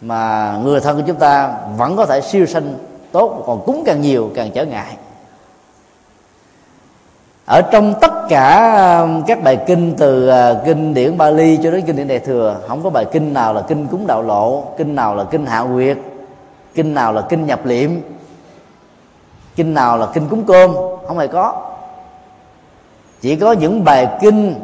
[0.01, 2.75] mà người thân của chúng ta vẫn có thể siêu sanh
[3.11, 4.97] tốt, còn cúng càng nhiều càng trở ngại.
[7.45, 11.81] Ở trong tất cả um, các bài kinh từ à, kinh điển Bali cho đến
[11.85, 14.95] kinh điển Đại thừa, không có bài kinh nào là kinh cúng đạo lộ, kinh
[14.95, 15.97] nào là kinh hạ quyệt
[16.73, 17.91] kinh nào là kinh nhập liệm,
[19.55, 20.75] kinh nào là kinh cúng cơm,
[21.07, 21.71] không hề có.
[23.21, 24.55] Chỉ có những bài kinh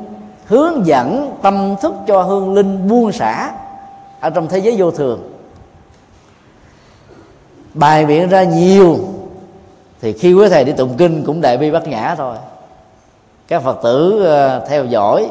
[0.49, 3.51] hướng dẫn tâm thức cho hương linh buông xả
[4.19, 5.33] ở trong thế giới vô thường.
[7.73, 8.99] Bài biện ra nhiều
[10.01, 12.35] thì khi quý thầy đi tụng kinh cũng đại bi bát nhã thôi.
[13.47, 15.29] Các phật tử ờ, theo dõi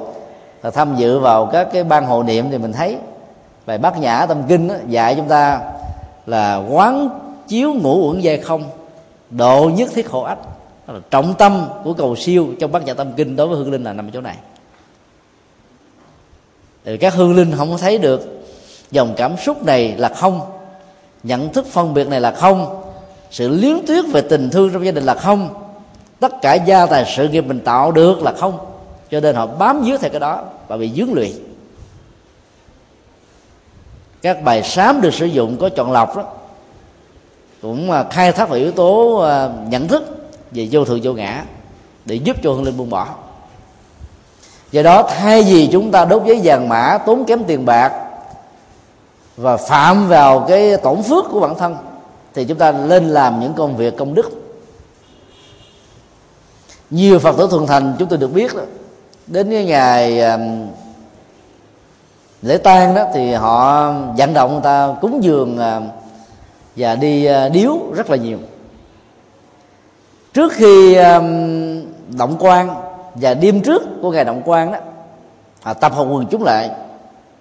[0.63, 2.99] và tham dự vào các cái ban hộ niệm thì mình thấy
[3.67, 5.61] bài bát nhã tâm kinh đó, dạy chúng ta
[6.27, 7.09] là quán
[7.49, 8.65] chiếu ngũ uẩn dây không
[9.31, 10.39] độ nhất thiết khổ ách.
[10.87, 13.85] Là trọng tâm của cầu siêu trong bát nhã tâm kinh đối với hương linh
[13.85, 14.37] là nằm ở chỗ này
[16.89, 18.45] thì các hương linh không thấy được.
[18.91, 20.41] Dòng cảm xúc này là không.
[21.23, 22.83] Nhận thức phân biệt này là không.
[23.31, 25.49] Sự liếm tuyết về tình thương trong gia đình là không.
[26.21, 28.59] Tất cả gia tài sự nghiệp mình tạo được là không.
[29.11, 31.35] Cho nên họ bám dưới theo cái đó và bị dướng lụy.
[34.23, 36.25] Các bài sám được sử dụng có chọn lọc đó.
[37.63, 41.45] Cũng à, khai thác vào yếu tố à, nhận thức về vô thường vô ngã
[42.05, 43.09] để giúp cho hương linh buông bỏ
[44.73, 47.93] do đó, thay vì chúng ta đốt giấy vàng mã, tốn kém tiền bạc
[49.37, 51.77] và phạm vào cái tổn phước của bản thân,
[52.35, 54.31] thì chúng ta lên làm những công việc công đức.
[56.91, 58.63] Nhiều phật tử thuần thành, chúng tôi được biết đó,
[59.27, 60.23] đến cái ngày
[62.43, 65.83] lễ tang đó, thì họ vận động người ta cúng dường ờ,
[66.77, 68.39] và đi ờ, điếu rất là nhiều.
[70.35, 70.95] Trước khi
[72.17, 72.88] động quan
[73.21, 74.79] và đêm trước của ngày động quan đó
[75.63, 76.71] à, tập hợp quần chúng lại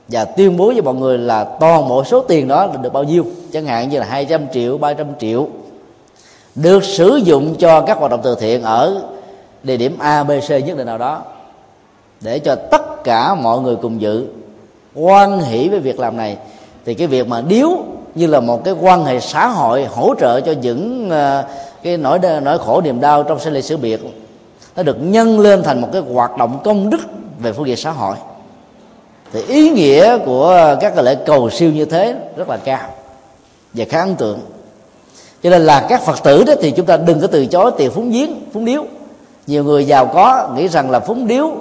[0.08, 3.04] và tuyên bố với mọi người là toàn bộ số tiền đó là được bao
[3.04, 3.26] nhiêu?
[3.54, 5.48] Chẳng hạn như là 200 triệu 300 triệu
[6.56, 9.02] được sử dụng cho các hoạt động từ thiện ở
[9.63, 11.22] địa điểm A B C nhất định nào đó
[12.22, 14.28] để cho tất cả mọi người cùng dự
[14.96, 16.38] quan hỷ với việc làm này.
[16.86, 17.70] Thì cái việc mà điếu
[18.16, 21.46] như là một cái quan hệ xã hội hỗ trợ cho những uh,
[21.84, 24.02] cái nỗi nỗi khổ niềm đau trong sinh lịch sử biệt
[24.78, 27.02] nó được nhân lên thành một cái hoạt động công đức
[27.40, 28.16] về phương diện xã hội.
[29.34, 32.90] Thì ý nghĩa của các cái lễ cầu siêu như thế rất là cao
[33.74, 34.40] và khá ấn tượng.
[35.44, 37.92] Cho nên là các phật tử đó thì chúng ta đừng có từ chối tiền
[37.92, 38.84] phúng giếng, phúng điếu.
[39.48, 41.52] Nhiều người giàu có nghĩ rằng là phúng điếu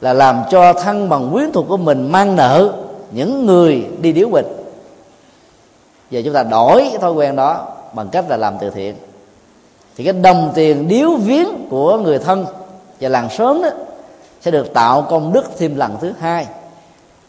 [0.00, 2.72] là làm cho thân bằng quyến thuộc của mình mang nợ
[3.10, 4.46] những người đi điếu mình
[6.10, 8.94] giờ chúng ta đổi cái thói quen đó bằng cách là làm từ thiện
[9.96, 12.46] thì cái đồng tiền điếu viếng của người thân
[13.00, 13.68] và làng sớm đó
[14.40, 16.46] sẽ được tạo công đức thêm lần thứ hai.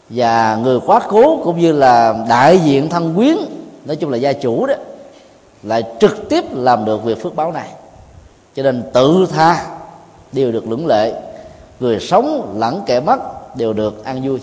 [0.08, 3.36] Và người quá cố cũng như là đại diện thân quyến,
[3.84, 4.74] nói chung là gia chủ đó
[5.62, 7.68] lại trực tiếp làm được việc phước báo này.
[8.56, 9.66] Cho nên tự tha
[10.32, 11.12] đều được lưỡng lệ,
[11.80, 13.18] người sống lẫn kẻ mất
[13.56, 14.40] đều được an vui.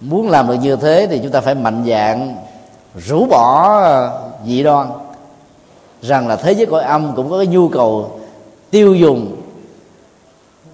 [0.00, 2.36] Muốn làm được như thế thì chúng ta phải mạnh dạng
[2.94, 3.80] rũ bỏ
[4.46, 4.88] dị đoan
[6.02, 8.20] rằng là thế giới cõi âm cũng có cái nhu cầu
[8.70, 9.36] tiêu dùng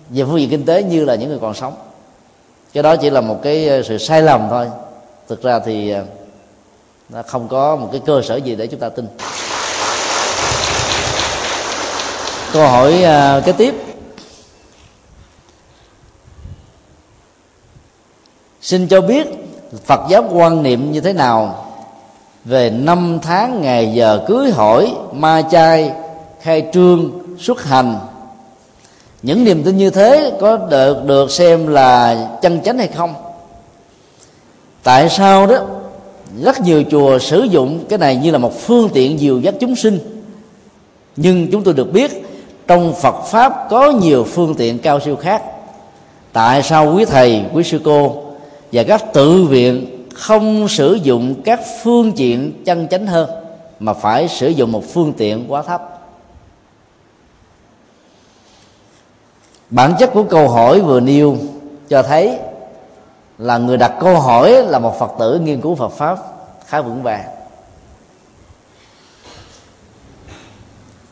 [0.09, 1.75] về phương diện kinh tế như là những người còn sống.
[2.73, 4.71] Cái đó chỉ là một cái ờ, sự sai lầm thôi.
[5.29, 6.05] Thực ra thì ờ,
[7.09, 9.07] nó không có một cái cơ sở gì để chúng ta tin.
[12.53, 13.05] Câu hỏi
[13.39, 13.75] uh, kế tiếp.
[18.61, 19.27] Xin cho biết
[19.85, 21.70] phật giáo quan niệm như thế nào?
[22.45, 25.93] Về năm tháng ngày giờ cưới hỏi ma chay
[26.41, 27.99] khai trương xuất hành.
[29.23, 33.15] Những niềm tin như thế có được được xem là chân chánh hay không?
[34.83, 35.59] Tại sao đó?
[36.43, 39.77] Rất nhiều chùa sử dụng cái này như là một phương tiện dìu dắt chúng
[39.77, 39.99] sinh.
[41.17, 42.27] Nhưng chúng tôi được biết,
[42.67, 45.43] trong Phật pháp có nhiều phương tiện cao siêu khác.
[46.33, 48.23] Tại sao quý thầy, quý sư cô
[48.73, 53.31] và các tự viện không sử dụng các phương tiện chân chánh hơn,
[53.81, 56.01] mà phải sử dụng một phương tiện quá thấp.
[59.71, 61.37] Bản chất của câu hỏi vừa nêu
[61.89, 62.39] cho thấy
[63.39, 66.19] là người đặt câu hỏi là một phật tử nghiên cứu phật pháp
[66.67, 67.25] khá vững vàng.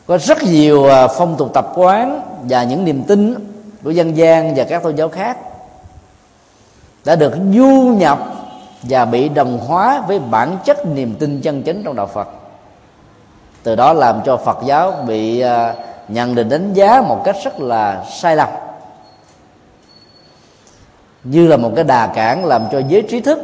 [0.07, 3.35] Có rất nhiều à, phong tục tập quán và những niềm tin
[3.83, 5.37] của dân gian và các tôn giáo khác
[7.05, 8.38] đã được du nhập
[8.83, 12.27] và bị đồng hóa với bản chất niềm tin chân chính trong đạo Phật.
[13.63, 15.75] Từ đó làm cho Phật giáo bị à,
[16.07, 18.49] nhận định đánh giá một cách rất là sai lầm.
[21.23, 23.39] Như là một cái đà cản làm cho giới trí thức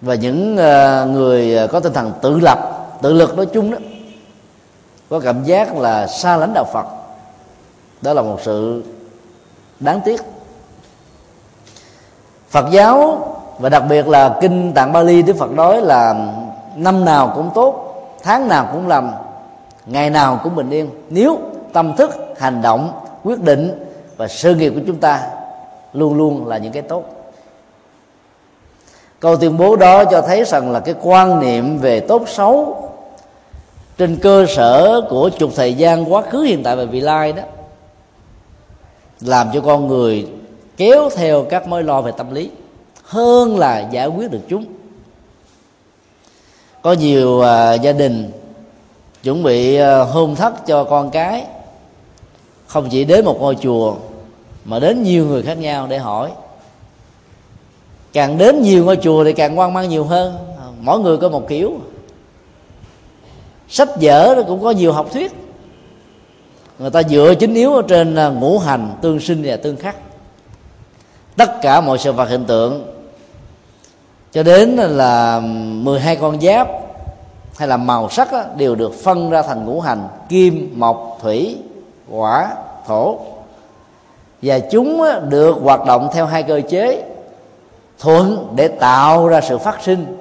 [0.00, 3.78] và những à, người à, có tinh thần tự lập, tự lực nói chung đó,
[5.08, 6.86] có cảm giác là xa lánh đạo Phật.
[8.02, 8.84] Đó là một sự
[9.80, 10.20] đáng tiếc.
[12.50, 13.24] Phật giáo
[13.58, 16.14] và đặc biệt là kinh tạng Bali Đức Phật nói là
[16.76, 19.12] năm nào cũng tốt, tháng nào cũng lành,
[19.86, 20.90] ngày nào cũng bình yên.
[21.10, 21.38] Nếu
[21.72, 22.92] tâm thức, hành động,
[23.24, 25.20] quyết định và sự nghiệp của chúng ta
[25.92, 27.04] luôn luôn là những cái tốt.
[29.20, 32.84] Câu tuyên bố đó cho thấy rằng là cái quan niệm về tốt xấu
[33.98, 37.42] trên cơ sở của chục thời gian quá khứ, hiện tại và vị lai đó,
[39.20, 40.28] làm cho con người
[40.76, 42.50] kéo theo các mối lo về tâm lý
[43.08, 44.64] hơn là giải quyết được chúng.
[46.82, 48.30] Có nhiều uh, gia đình
[49.22, 51.46] chuẩn bị à, uh, hôn thất cho con cái
[52.66, 53.96] không chỉ đến một ngôi chùa
[54.64, 56.30] mà đến nhiều người khác nhau để hỏi.
[58.12, 60.36] Càng đến nhiều ngôi chùa thì càng quan mang nhiều hơn.
[60.58, 61.72] À, mỗi người có một kiểu.
[63.68, 65.32] Sách vở nó cũng có nhiều học thuyết.
[66.78, 69.96] Người ta dựa chính yếu ở trên ngũ hành tương sinh và tương khắc.
[71.36, 72.97] Tất cả mọi sự vật hiện tượng
[74.32, 76.68] cho đến là 12 con giáp
[77.58, 81.58] hay là màu sắc đó, đều được phân ra thành ngũ hành kim mộc thủy
[82.10, 82.54] hỏa
[82.86, 83.18] thổ.
[84.42, 87.04] Và chúng được hoạt động theo hai cơ chế
[87.98, 90.16] thuận để tạo ra sự phát sinh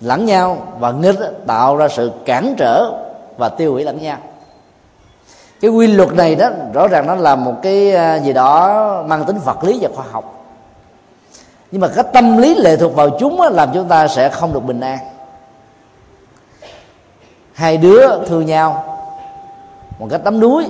[0.00, 2.90] lẫn nhau và nghịch tạo ra sự cản trở
[3.36, 4.18] và tiêu hủy lẫn nhau.
[5.60, 9.24] Cái quy luật này đó rõ ràng nó là một cái à, gì đó mang
[9.24, 10.39] tính vật lý và khoa học
[11.70, 14.64] nhưng mà cái tâm lý lệ thuộc vào chúng làm chúng ta sẽ không được
[14.64, 14.98] bình an.
[17.52, 18.98] Hai đứa thương nhau,
[19.98, 20.66] một cái tấm núi,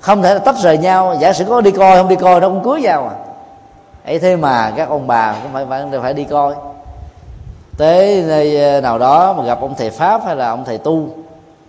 [0.00, 1.16] không thể là tách rời nhau.
[1.20, 3.16] Giả sử có đi coi, không đi coi nó cũng cưới nhau à.
[4.04, 6.54] Ấy thế mà các ông bà cũng phải phải phải đi coi.
[7.78, 11.08] Tới nơi ờ, nào đó mà gặp ông thầy pháp hay là ông thầy tu,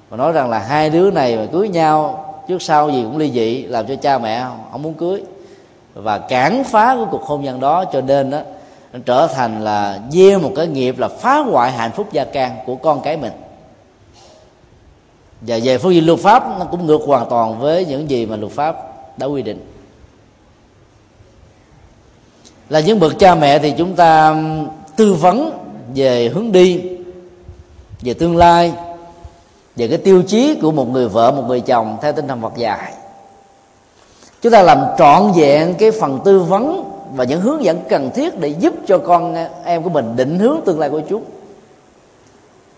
[0.10, 3.32] mà nói rằng là hai đứa này mà cưới nhau, trước sau gì cũng ly
[3.32, 5.24] dị, làm cho cha mẹ không muốn cưới
[6.04, 8.40] và cản phá của cuộc hôn nhân đó cho nên đó
[8.94, 12.58] nó trở thành là gieo một cái nghiệp là phá hoại hạnh phúc gia can
[12.66, 13.34] của con cái mình.
[15.42, 18.36] Và về phương diện luật pháp, nó cũng ngược hoàn toàn với những gì mà
[18.36, 18.76] luật pháp
[19.18, 19.66] đã quy định.
[22.70, 24.36] Là những bậc cha mẹ thì chúng ta
[24.96, 25.52] tư vấn
[25.96, 26.82] về hướng đi,
[28.02, 28.74] về tương lai,
[29.76, 32.58] về cái tiêu chí của một người vợ, một người chồng theo tinh thần Phật
[32.58, 32.94] dạy
[34.42, 36.84] chúng ta làm trọn vẹn cái phần tư vấn
[37.16, 40.40] và những hướng dẫn cần thiết để giúp cho con à, em của mình định
[40.40, 41.24] hướng tương lai của chúng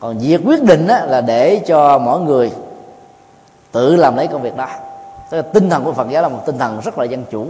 [0.01, 2.51] còn việc quyết định á, là để cho mỗi người
[3.72, 4.68] tự làm lấy công việc đó.
[5.30, 7.47] Tức là tinh thần của Phật giáo là một tinh thần rất là dân chủ.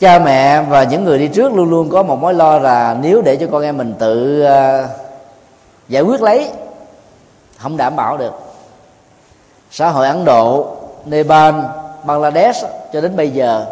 [0.00, 3.22] Cha mẹ và những người đi trước luôn luôn có một mối lo là nếu
[3.22, 4.90] để cho con em mình tự uh,
[5.88, 6.50] giải quyết lấy
[7.56, 8.32] không đảm bảo được.
[9.70, 10.76] Xã hội ấn độ
[11.06, 11.54] nepal,
[12.04, 13.66] bangladesh cho đến bây giờ,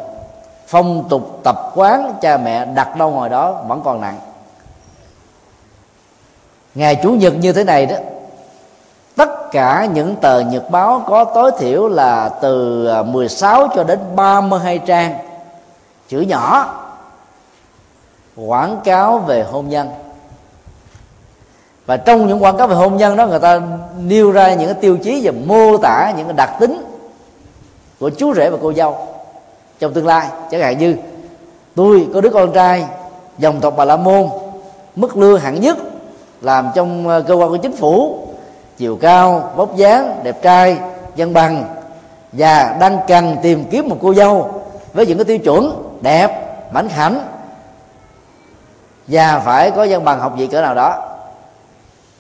[0.66, 4.18] phong tục tập quán cha mẹ đặt đâu ngồi đó vẫn còn nặng.
[6.74, 7.96] Ngày chủ nhật như thế này đó,
[9.16, 13.98] tất cả những tờ nhật báo có tối thiểu là từ à, 16 cho đến
[14.16, 15.14] 32 trang,
[16.08, 16.74] chữ nhỏ,
[18.36, 19.88] quảng cáo về hôn nhân.
[21.86, 23.60] Và trong những quảng cáo về hôn nhân đó, người ta
[23.98, 26.91] nêu ra những cái tiêu chí và mô tả những cái đặc tính
[28.02, 28.96] của chú rể và cô dâu
[29.78, 30.96] trong tương lai, chẳng hạn như,
[31.74, 32.84] tôi có đứa con trai
[33.38, 34.28] dòng tộc bà la môn,
[34.96, 35.78] mức lương hạng nhất
[36.40, 38.18] làm trong ờ, cơ quan của chính phủ,
[38.78, 40.78] chiều cao, vóc dáng, đẹp trai
[41.16, 41.64] dân bằng,
[42.32, 46.28] và đang cần tìm kiếm một cô dâu với những cái tiêu chuẩn đẹp
[46.72, 47.20] mảnh khảnh
[49.06, 51.08] và phải có dân bằng học vị cỡ nào đó.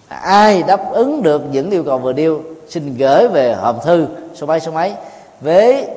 [0.08, 4.46] Ai đáp ứng được những yêu cầu vừa điêu xin gửi về hòm thư số
[4.46, 4.94] mấy số mấy
[5.42, 5.88] với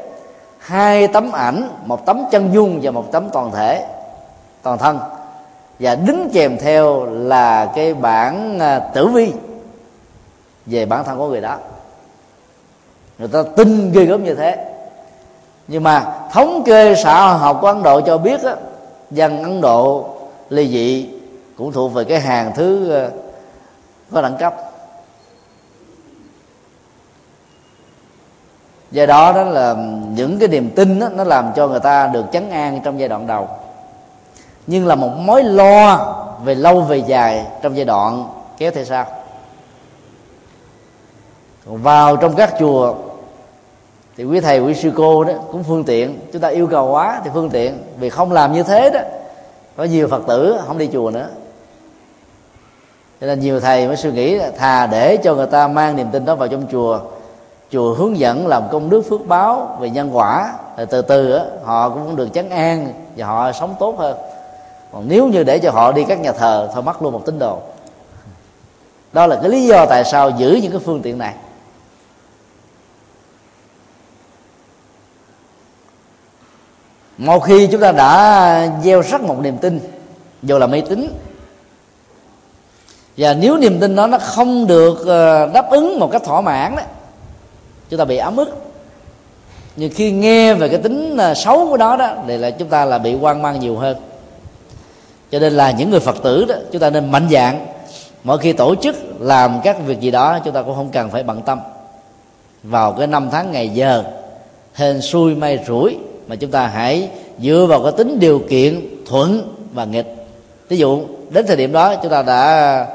[0.60, 3.86] hai tấm ảnh một tấm chân dung và một tấm toàn thể
[4.62, 5.00] toàn thân.
[5.80, 9.34] Và đính kèm theo là cái bản à, tử vi
[10.66, 11.58] về bản thân của người đó.
[13.20, 14.66] Người ta tin ghê gớm như thế.
[15.68, 18.56] Nhưng mà thống kê xã hội học của ấn độ cho biết á,
[19.12, 20.06] dân ấn độ
[20.50, 21.10] ly dị
[21.58, 23.10] cũng thuộc về cái hàng thứ à,
[24.12, 24.65] có đẳng cấp.
[28.92, 29.76] Do đó đó là
[30.16, 33.10] những cái niềm tin đó, nó làm cho người ta được chấn an trong giai
[33.10, 33.48] đoạn đầu.
[34.68, 39.06] Nhưng là một mối lo về lâu về dài trong giai đoạn kéo theo sau.
[41.66, 42.94] Vào trong các chùa
[44.18, 47.22] thì quý thầy quý sư cô đó cũng phương tiện chúng ta yêu cầu quá
[47.24, 47.84] thì phương tiện.
[48.00, 49.00] Vì không làm như thế đó
[49.76, 51.28] có nhiều phật tử không đi chùa nữa.
[53.22, 56.26] Cho nên nhiều thầy mới suy nghĩ thà để cho người ta mang niềm tin
[56.26, 57.00] đó vào trong chùa
[57.72, 60.54] chùa hướng dẫn làm công đức phước báo về nhân quả.
[60.78, 64.18] Rồi từ từ á, họ cũng được chấn an và họ sống tốt hơn.
[64.92, 67.40] Còn nếu như để cho họ đi các nhà thờ thôi mất luôn một tín
[67.40, 67.60] đồ.
[69.14, 71.34] Đó là cái lý do tại sao giữ những cái phương tiện này.
[77.18, 79.80] Một khi chúng ta đã gieo rắc một niềm tin
[80.44, 81.14] dù là mê tín.
[83.18, 86.76] Và nếu niềm tin đó nó không được ờ, đáp ứng một cách thỏa mãn
[86.76, 86.82] đó
[87.96, 88.50] chúng ta bị ấm ức.
[89.76, 92.86] Nhưng khi nghe về cái tính à, xấu của nó đó, thì là chúng ta
[92.86, 93.98] là bị hoang mang nhiều hơn.
[95.32, 97.66] Cho nên là những người phật tử đó, chúng ta nên mạnh dạng
[98.24, 101.24] mỗi khi tổ chức làm các việc gì đó, chúng ta cũng không cần phải
[101.24, 101.60] bận tâm.
[102.64, 104.04] Vào cái năm tháng ngày giờ,
[104.74, 109.56] hên xui may rủi, mà chúng ta hãy dựa vào cái tính điều kiện thuận
[109.74, 110.16] và nghịch.
[110.70, 112.88] Ví dụ, đến thời điểm đó, chúng ta đã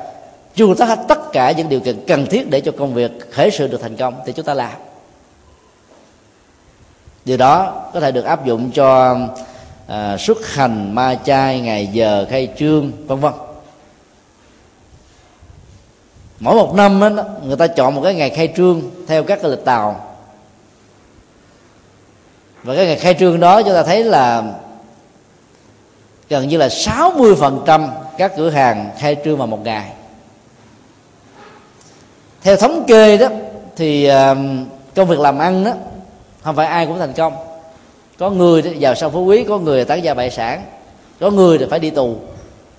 [0.55, 3.51] chu tất hết tất cả những điều kiện cần thiết để cho công việc khởi
[3.51, 4.73] sự được thành công, thì chúng ta làm
[7.25, 9.19] điều đó có thể được áp dụng cho
[9.87, 13.33] à, xuất hành ma chay ngày giờ khai trương vân vân.
[16.41, 19.51] Mỗi một năm đó, người ta chọn một cái ngày khai trương theo các cái
[19.51, 20.17] lịch tàu.
[22.63, 24.43] Và cái ngày khai trương đó chúng ta thấy là
[26.29, 29.91] gần như là 60% các cửa hàng khai trương vào một ngày.
[32.43, 33.29] Theo thống kê đó
[33.77, 34.35] thì à,
[34.95, 35.73] công việc làm ăn đó
[36.43, 37.33] không phải ai cũng thành công.
[38.19, 40.65] Có người giàu sang phú quý, có người tán gia bại sản,
[41.21, 42.17] có người thì phải đi tù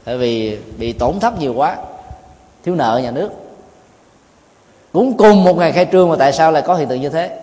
[0.03, 1.78] tại vì bị tổn thất nhiều quá,
[2.64, 3.30] thiếu nợ nhà nước.
[4.93, 7.39] Cũng cùng một ngày khai trương mà tại sao lại có hiện tượng như thế?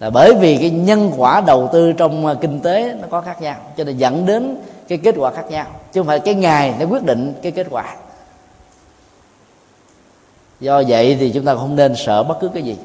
[0.00, 3.42] Là bởi vì cái nhân quả đầu tư trong à, kinh tế nó có khác
[3.42, 4.56] nhau, cho nên dẫn đến
[4.88, 7.66] cái kết quả khác nhau, chứ không phải cái ngày nó quyết định cái kết
[7.70, 7.96] quả.
[10.60, 12.76] Do vậy thì chúng ta không nên sợ bất cứ cái gì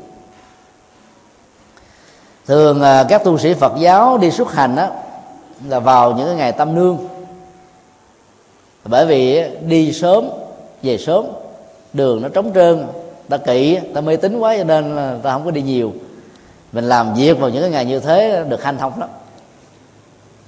[2.48, 4.88] thường à, các tu sĩ phật giáo đi xuất hành đó
[5.68, 6.98] là vào những cái ngày tâm nương.
[8.86, 10.30] Bởi vì đi sớm
[10.84, 11.26] về sớm
[11.94, 12.88] đường nó trống trơn
[13.30, 15.94] ta kỵ ta mê tín quá cho nên là ta không có đi nhiều.
[16.72, 19.10] Mình làm việc vào những cái ngày như thế được hanh thông lắm.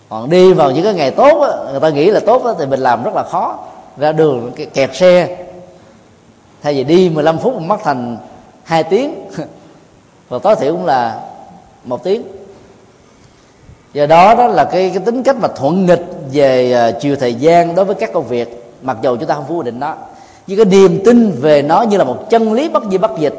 [0.09, 2.65] Còn đi vào những cái ngày tốt đó, người ta nghĩ là tốt đó, thì
[2.65, 3.59] mình làm rất là khó.
[3.97, 5.37] Ra đường kẹt xe.
[6.63, 8.17] Thay vì đi 15 phút mất thành
[8.63, 9.29] 2 tiếng.
[10.29, 11.21] Và tối thiểu cũng là
[11.87, 12.23] một tiếng.
[13.93, 17.33] Do đó đó là cái, cái tính cách mà thuận nghịch về uh, chiều thời
[17.33, 19.95] gian đối với các công việc mặc dù chúng ta không phủ định đó
[20.47, 23.35] nhưng cái niềm tin về nó như là một chân lý bất di bất dịch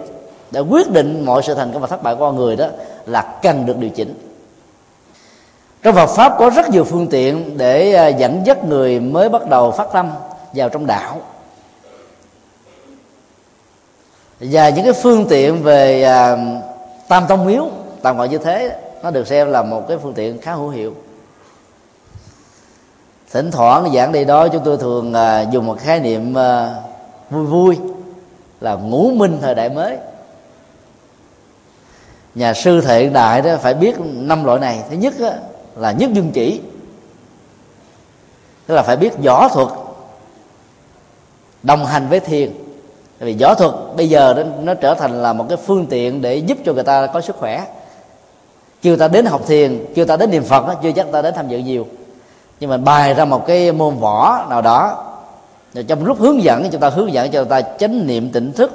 [0.50, 2.66] để quyết định mọi sự thành công và thất bại của con người đó
[3.06, 4.14] là cần được điều chỉnh.
[5.82, 9.48] Trong Phật pháp có rất nhiều phương tiện để à, dẫn dắt người mới bắt
[9.48, 10.10] đầu phát tâm
[10.52, 11.20] vào trong đạo.
[14.40, 16.36] Và những cái phương tiện về à,
[17.08, 17.70] tam tông miếu
[18.02, 20.94] tạm gọi như thế nó được xem là một cái phương tiện khá hữu hiệu.
[23.30, 26.74] Thỉnh thoảng giảng đi đó chúng tôi thường à, dùng một khái niệm à,
[27.30, 27.78] vui vui
[28.60, 29.96] là ngũ minh thời đại mới.
[32.34, 34.82] Nhà sư thời hiện đại đó phải biết năm loại này.
[34.90, 35.30] Thứ nhất đó,
[35.76, 36.60] là nhất dương chỉ
[38.66, 39.68] tức là phải biết võ thuật
[41.62, 42.52] đồng hành với thiền.
[43.18, 46.36] Vì võ thuật bây giờ nó, nó trở thành là một cái phương tiện để
[46.36, 47.64] giúp cho người ta có sức khỏe
[48.82, 51.34] kêu ta đến học thiền kêu ta đến niệm phật đó, chưa chắc ta đến
[51.34, 51.86] tham dự nhiều.
[52.60, 55.04] Nhưng mà bài ra một cái môn võ nào đó
[55.74, 58.72] rồi trong lúc hướng dẫn chúng ta hướng dẫn cho ta chánh niệm tỉnh thức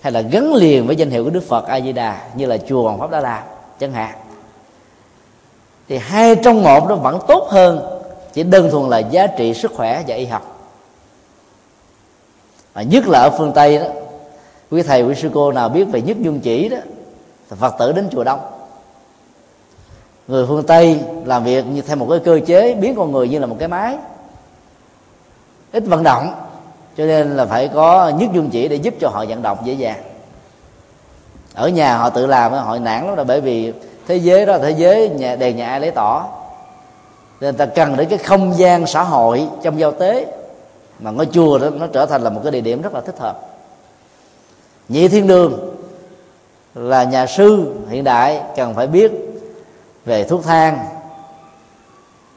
[0.00, 2.56] hay là gắn liền với danh hiệu của đức phật a di đà như là
[2.68, 3.44] chùa hoàng pháp đã la
[3.80, 4.18] chẳng hạn.
[5.88, 8.00] Thì hai trong một nó vẫn tốt hơn
[8.32, 10.70] chỉ đơn thuần là giá trị sức khỏe và y học.
[12.74, 13.86] Và nhất là ở phương tây đó
[14.70, 16.76] quý thầy quý sư cô nào biết về nhất dung chỉ đó
[17.48, 18.40] phật tử đến chùa đông
[20.28, 23.38] người phương tây làm việc như, theo một cái cơ chế biến con người như
[23.38, 23.96] là một cái máy,
[25.72, 26.34] ít vận động,
[26.96, 29.72] cho nên là phải có nhất dung chỉ để giúp cho họ vận động dễ
[29.72, 30.02] dàng.
[31.54, 33.72] Ở nhà họ tự làm, họ nản lắm là bởi vì
[34.06, 36.26] thế giới đó là thế giới nhà, đèn nhà ai lấy tỏ.
[37.40, 40.26] Nên ta cần đến cái không gian xã hội trong giao tế,
[40.98, 43.18] mà ngôi chùa đó, nó trở thành là một cái địa điểm rất là thích
[43.18, 43.40] hợp.
[44.88, 45.74] Nhị thiên đường
[46.74, 49.12] là nhà sư hiện đại, cần phải biết
[50.08, 50.78] về thuốc thang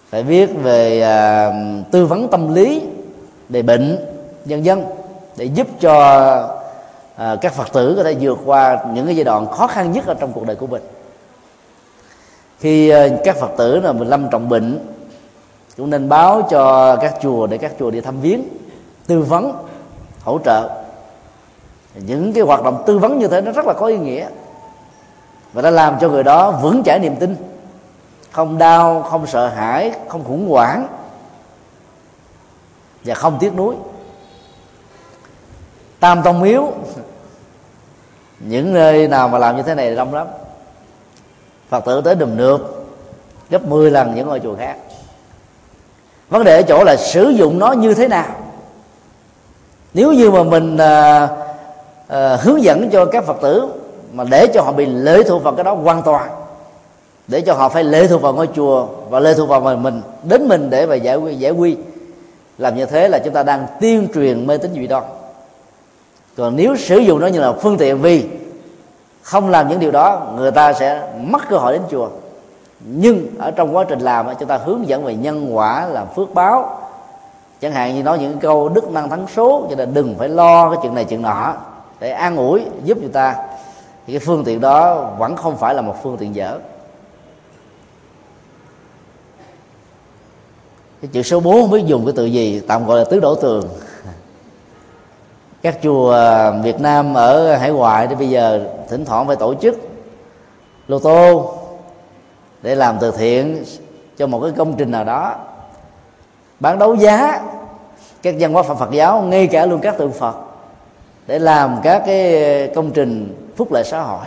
[0.10, 1.54] phải biết về à,
[1.92, 2.82] tư vấn tâm lý
[3.50, 3.98] về bệnh
[4.46, 4.86] nhân dân
[5.38, 5.96] để giúp cho
[7.16, 10.06] à, các phật tử có thể vượt qua những cái giai đoạn khó khăn nhất
[10.06, 10.82] ở trong cuộc đời của mình.
[12.60, 14.80] Khi à, các phật tử là mình lâm trọng bệnh
[15.78, 18.42] cũng nên báo cho các chùa để các chùa đi thăm viếng
[19.08, 19.54] tư vấn
[20.24, 20.70] hỗ trợ.
[21.96, 24.28] Những cái hoạt động tư vấn như thế nó rất là có ý nghĩa
[25.54, 27.36] và đã làm cho người đó vững chãi niềm tin
[28.32, 30.88] không đau không sợ hãi không khủng hoảng
[33.04, 33.76] và không tiếc nuối.
[36.00, 36.74] Tam tông miếu
[38.40, 40.28] những nơi nào mà làm như thế này đông lắm.
[41.70, 42.86] Phật tử tới đùm nước
[43.50, 44.76] gấp 10 lần những ngôi chùa khác.
[46.30, 48.36] Vấn đề ở chỗ là sử dụng nó như thế nào.
[49.94, 51.28] Nếu như mà mình à,
[52.08, 53.68] à, hướng dẫn cho các phật tử
[54.14, 56.41] mà để cho họ bị lệ thuộc vào cái đó hoàn toàn
[57.32, 60.48] để cho họ phải lệ thuộc vào ngôi chùa và lệ thuộc vào mình, đến
[60.48, 61.78] mình để mà giải quy giải quy.
[62.58, 65.04] Làm như thế là chúng ta đang tuyên truyền mê tín dị đoan.
[66.38, 68.26] Còn nếu sử dụng nó như là phương tiện vì
[69.22, 72.10] không làm những điều đó, người ta sẽ mất cơ hội đến chùa.
[72.80, 76.34] Nhưng ở trong quá trình làm chúng ta hướng dẫn về nhân quả, làm phước
[76.34, 76.80] báo.
[77.62, 80.70] Chẳng hạn như nói những câu đức năng thắng số, cho nên đừng phải lo
[80.70, 81.54] cái chuyện này chuyện nọ.
[82.00, 83.36] Để an ủi, giúp người ta.
[84.08, 86.60] Thì cái phương tiện đó vẫn không phải là một phương tiện dở.
[91.02, 92.62] Cái chữ số 4 không biết dùng cái từ gì?
[92.68, 93.70] Tạm gọi là tứ đổ tường.
[95.62, 99.54] Các chùa à, Việt Nam ở hải ngoại thì bây giờ thỉnh thoảng phải tổ
[99.54, 99.76] chức
[100.88, 101.54] lô tô
[102.62, 103.64] để làm từ thiện
[104.18, 105.36] cho một cái công trình nào đó.
[106.60, 107.42] Bán đấu giá
[108.22, 110.36] các văn hóa Phật Phật giáo, ngay cả luôn các tượng Phật
[111.28, 114.26] để làm các cái công trình phúc lợi xã hội.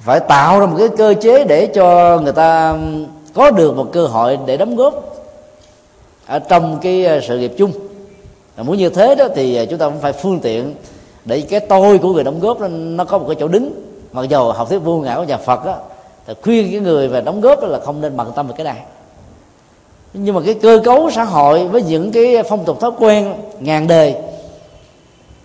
[0.00, 2.76] Phải tạo ra một cái cơ chế để cho người ta
[3.36, 5.16] có được một cơ hội để đóng góp
[6.26, 7.72] ở trong cái ờ, sự nghiệp chung.
[8.56, 10.74] Và muốn như thế đó thì ờ, chúng ta cũng phải phương tiện
[11.24, 13.70] để cái tôi của người đóng góp nó, nó có một cái chỗ đứng.
[14.12, 15.76] Mặc dù học thuyết vô ngã của nhà Phật đó,
[16.26, 18.64] thì khuyên cái người về đóng góp đó là không nên bận tâm về cái
[18.64, 18.82] này.
[20.12, 23.86] Nhưng mà cái cơ cấu xã hội với những cái phong tục thói quen ngàn
[23.86, 24.14] đời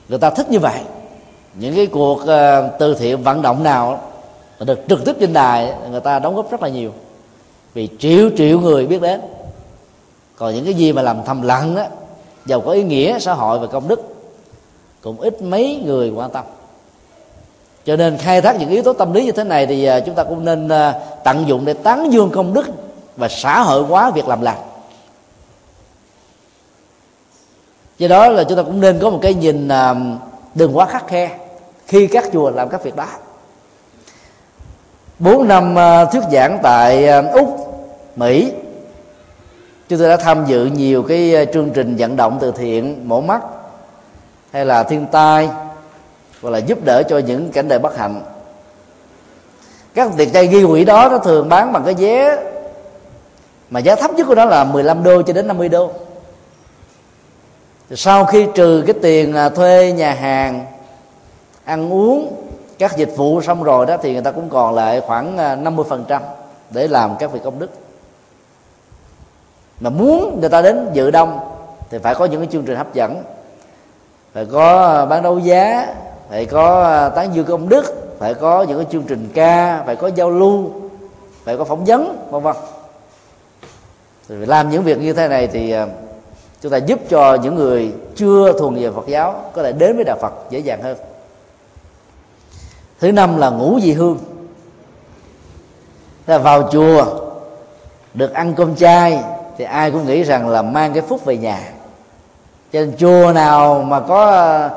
[0.10, 0.80] người ta thích như vậy.
[1.54, 4.02] Những cái cuộc ờ, từ thiện vận động nào
[4.60, 6.92] được trực tiếp trên đài người ta đóng góp rất là nhiều
[7.74, 9.22] vì triệu triệu người biết đến.
[10.36, 11.86] Còn những cái gì mà làm thầm lặng đó
[12.46, 14.02] giàu có ý nghĩa, xã hội và công đức,
[15.02, 16.46] cũng ít mấy người quan tâm.
[17.86, 20.16] Cho nên khai thác những yếu tố tâm lý như thế này thì à, chúng
[20.16, 22.66] ta cũng nên à, tận dụng để tán dương công đức
[23.18, 24.58] và xã hội hóa việc làm lành.
[27.98, 29.96] Do đó là chúng ta cũng nên có một cái nhìn à,
[30.56, 31.38] đừng quá khắc khe
[31.88, 33.08] khi các chùa làm các việc đó
[35.22, 37.48] bốn năm ờ, thuyết giảng tại ờ, úc,
[38.16, 38.54] mỹ.
[39.90, 43.22] Chúng tôi đã tham dự nhiều cái ờ, chương trình vận động từ thiện, mổ
[43.22, 43.42] mắt,
[44.52, 45.50] hay là thiên tai,
[46.42, 48.22] hoặc là giúp đỡ cho những cảnh đời bất hạnh.
[49.94, 52.38] Các tiệc chay ghi quỹ đó nó thường bán bằng cái vé,
[53.70, 55.92] mà giá thấp nhất của nó là 15 đô cho đến 50 đô.
[57.92, 60.66] Sau khi trừ cái tiền thuê nhà hàng,
[61.66, 62.42] ăn uống
[62.82, 66.22] các dịch vụ xong rồi đó thì người ta cũng còn lại khoảng à, 50%
[66.70, 67.70] để làm các việc công đức.
[69.80, 71.40] Mà muốn người ta đến dự đông
[71.90, 73.24] thì phải có những cái chương trình hấp dẫn,
[74.34, 75.88] phải có à, bán đấu giá,
[76.30, 79.96] phải có à, tán dương công đức, phải có những cái chương trình ca, phải
[79.96, 80.72] có giao lưu,
[81.44, 82.56] phải có phỏng vấn, vân vân.
[84.30, 85.76] Thì làm những việc như thế này thì
[86.62, 90.04] chúng ta giúp cho những người chưa thuần về Phật giáo có thể đến với
[90.04, 90.98] đạo Phật dễ dàng hơn
[93.02, 94.18] thứ năm là ngủ dị hương.
[96.28, 97.06] Là vào chùa
[98.14, 99.24] được ăn cơm chay
[99.58, 101.60] thì ai cũng nghĩ rằng là mang cái phúc về nhà.
[102.74, 104.70] Cho nên chùa nào mà có ờ,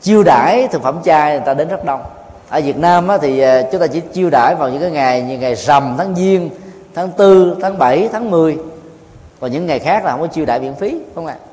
[0.00, 2.02] chiêu đãi thực phẩm chay người ta đến rất đông.
[2.48, 5.22] Ở Việt Nam á, thì ờ, chúng ta chỉ chiêu đãi vào những cái ngày
[5.22, 6.50] như ngày rằm tháng giêng
[6.94, 8.58] tháng tư tháng 7 tháng 10
[9.40, 11.36] còn những ngày khác là không có chiêu đãi miễn phí không ạ.
[11.40, 11.46] À?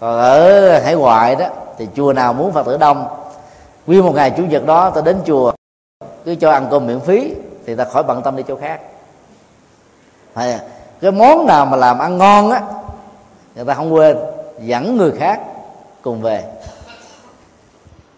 [0.00, 1.46] còn ở hải ngoại đó
[1.78, 3.06] thì chùa nào muốn phật tử đông
[3.86, 5.52] nguyên một ngày chủ nhật đó, ta đến chùa,
[6.24, 7.34] cứ cho ăn cơm miễn phí,
[7.66, 8.80] thì ta khỏi bận tâm đi chỗ khác.
[10.34, 10.60] À,
[11.00, 12.62] cái món nào mà làm ăn ngon á,
[13.54, 14.16] người ta không quên,
[14.60, 15.40] dẫn người khác
[16.02, 16.44] cùng về.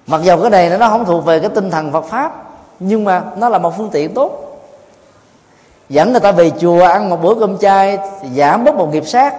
[0.06, 2.42] Mặc dù cái này nó không thuộc về cái tinh thần Phật pháp,
[2.80, 4.60] nhưng mà nó là một phương tiện tốt.
[5.88, 7.98] Dẫn người ta về chùa ăn một bữa cơm chay,
[8.36, 9.34] giảm bớt một nghiệp sát.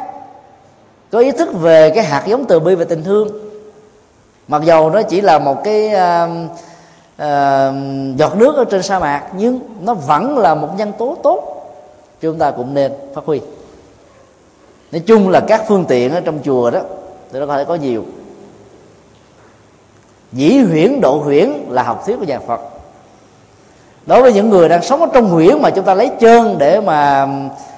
[1.12, 3.43] Có ý thức về cái hạt giống từ bi và tình thương
[4.48, 6.30] mặc dầu nó chỉ là một cái uh,
[7.22, 11.50] uh, giọt nước ở trên sa mạc nhưng nó vẫn là một nhân tố tốt.
[12.22, 13.42] Chúng ta cũng nên phát huy.
[14.92, 16.80] Nói chung là các phương tiện ở trong chùa đó
[17.32, 18.04] thì nó có thể có nhiều.
[20.32, 22.60] Dĩ huyễn độ huyễn là học thuyết của nhà phật.
[24.06, 26.82] Đối với những người đang sống ở trong huyễn mà chúng ta lấy chân để
[26.82, 27.28] mà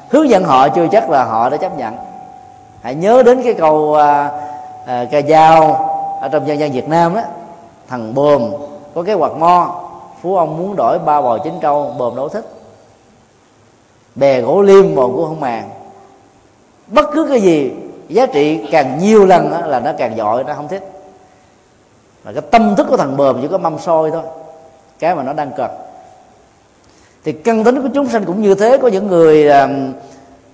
[0.09, 1.95] hướng dẫn họ chưa chắc là họ đã chấp nhận.
[2.81, 4.29] Hãy nhớ đến cái câu à,
[4.85, 5.84] à, ca dao
[6.25, 7.21] ở trong dân gian việt nam đó
[7.87, 8.51] thằng bồm
[8.95, 9.81] có cái quạt mo
[10.21, 12.45] phú ông muốn đổi ba bò chín trâu bồm đâu thích.
[14.15, 15.69] Bè gỗ liêm bồm cũng không màng.
[16.87, 17.71] Bất cứ cái gì
[18.09, 20.91] giá trị càng nhiều lần đó, là nó càng giỏi nó không thích.
[22.23, 24.23] Mà cái tâm thức của thằng bờm chỉ có mâm soi thôi
[24.99, 25.71] cái mà nó đang cần.
[27.23, 29.69] Thì căn tính của chúng sanh cũng như thế có những người à,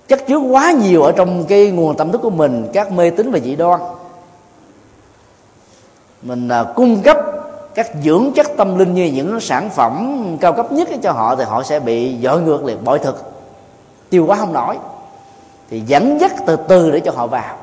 [0.08, 3.30] chất chứa quá nhiều ở trong cái nguồn tâm thức của mình các mê tín
[3.32, 3.80] và dị đoan
[6.22, 7.16] mình à, cung cấp
[7.74, 11.44] các dưỡng chất tâm linh như những sản phẩm cao cấp nhất cho họ thì
[11.44, 13.32] họ sẽ bị dội ngược liền bội thực.
[14.10, 14.78] Tiêu quá không nổi.
[15.70, 17.56] Thì dẫn dắt từ từ để cho họ vào.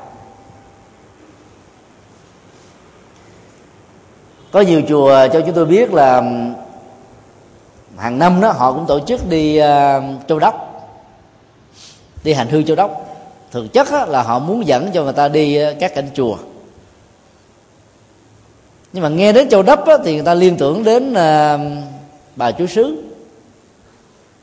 [4.52, 6.22] Có nhiều chùa cho chúng tôi biết là
[7.96, 9.64] hàng năm đó họ cũng tổ chức đi uh,
[10.28, 10.66] châu đốc.
[12.24, 13.06] Đi hành hương châu đốc.
[13.50, 16.36] Thực chất là họ muốn dẫn cho người ta đi à, các cảnh chùa
[18.92, 21.58] nhưng mà nghe đến châu đốc á, thì người ta liên tưởng đến à,
[22.36, 23.02] bà chúa sứ.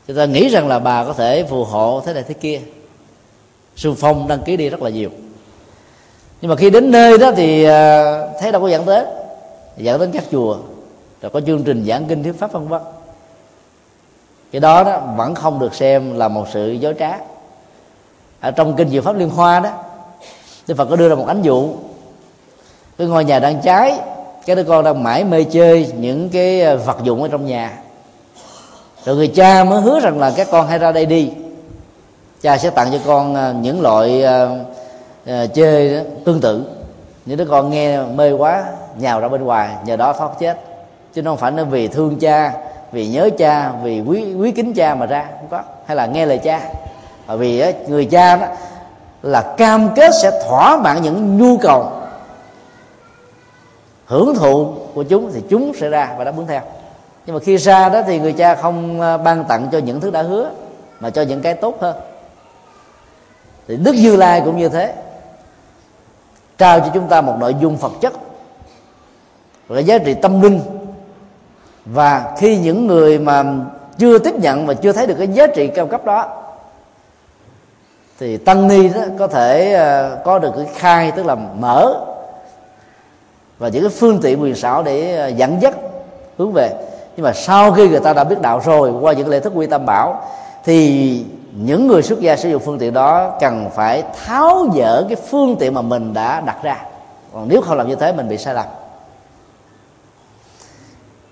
[0.06, 2.60] Người ta nghĩ rằng là bà có thể phù hộ thế này thế kia.
[3.76, 5.10] Xung phong đăng ký đi rất là nhiều.
[6.40, 9.04] Nhưng mà khi đến nơi đó thì à, thấy đâu có dẫn tới.
[9.76, 10.58] Dẫn đến các chùa.
[11.22, 12.82] Rồi có chương trình giảng kinh thuyết pháp vân vân.
[14.52, 17.18] Cái đó đó vẫn không được xem là một sự dối trá.
[18.40, 19.70] Ở trong kinh diệu pháp liên hoa đó
[20.66, 21.68] Đức Phật có đưa ra một ánh dụ.
[22.98, 23.98] Cái ngôi nhà đang cháy
[24.48, 27.72] các đứa con đang mãi mê chơi những cái ờ, vật dụng ở trong nhà.
[29.04, 31.30] Rồi người cha mới hứa rằng là các con hãy ra đây đi.
[32.42, 34.56] Cha sẽ tặng cho con ờ, những loại ờ,
[35.54, 36.64] chơi tương tự.
[37.26, 38.64] Những đứa con nghe mê quá,
[38.98, 40.58] nhào ra bên ngoài, nhờ đó thoát chết.
[41.14, 42.52] Chứ không phải nó vì thương cha,
[42.92, 45.62] vì nhớ cha, vì quý quý kính cha mà ra, không có.
[45.86, 46.60] Hay là nghe lời cha.
[47.26, 48.46] Bởi vì người cha đó
[49.22, 51.97] là cam kết sẽ thỏa mãn những nhu cầu
[54.08, 56.60] hưởng thụ của chúng thì chúng sẽ ra và đáp ứng theo.
[57.26, 60.10] Nhưng mà khi ra đó thì người cha không à, ban tặng cho những thứ
[60.10, 60.50] đã hứa,
[61.00, 61.96] mà cho những cái tốt hơn.
[63.68, 64.94] Thì đức như lai cũng như thế.
[66.58, 68.12] Trao cho chúng ta một nội dung phật chất
[69.68, 70.60] và giá trị tâm linh.
[71.84, 73.44] Và khi những người mà
[73.98, 76.42] chưa tiếp nhận và chưa thấy được cái giá trị cao cấp đó,
[78.18, 82.07] thì tăng ni đó có thể à, có được cái khai, tức là mở
[83.58, 85.74] và những cái phương tiện quyền xảo để ờ, dẫn dắt,
[86.38, 86.70] hướng về.
[87.16, 89.66] Nhưng mà sau khi người ta đã biết đạo rồi, qua những lễ thức quy
[89.66, 90.22] tâm bảo,
[90.64, 95.16] thì những người xuất gia sử dụng phương tiện đó cần phải tháo dỡ cái
[95.30, 96.76] phương tiện mà mình đã đặt ra.
[97.32, 98.66] Còn nếu không làm như thế, mình bị sai lầm.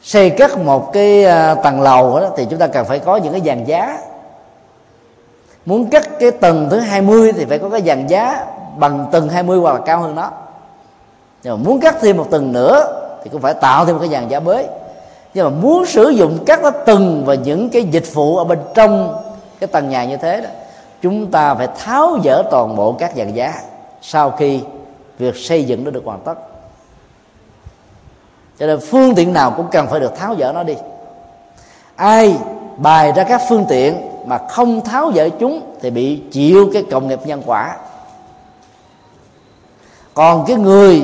[0.02, 3.32] Xây cất một cái ờ, tầng lầu đó, thì chúng ta cần phải có những
[3.32, 3.98] cái dàn giá.
[5.66, 8.44] Muốn cất cái tầng thứ 20 thì phải có cái dàn giá
[8.76, 10.30] bằng tầng 20 hoặc là cao hơn nó
[11.46, 14.10] nhưng mà muốn cắt thêm một tầng nữa thì cũng phải tạo thêm một cái
[14.10, 14.66] dàn giá mới.
[15.34, 18.58] Nhưng mà muốn sử dụng các cái tầng và những cái dịch vụ ở bên
[18.74, 19.22] trong
[19.60, 20.48] cái tầng nhà như thế đó,
[21.02, 23.62] chúng ta phải tháo dỡ toàn bộ các dàn giá
[24.02, 24.60] sau khi
[25.18, 26.34] việc xây dựng nó được hoàn tất.
[28.58, 30.74] Cho nên phương tiện nào cũng cần phải được tháo dỡ nó đi.
[31.96, 32.36] Ai
[32.76, 37.08] bài ra các phương tiện mà không tháo dỡ chúng thì bị chịu cái cộng
[37.08, 37.76] nghiệp nhân quả.
[40.14, 41.02] Còn cái người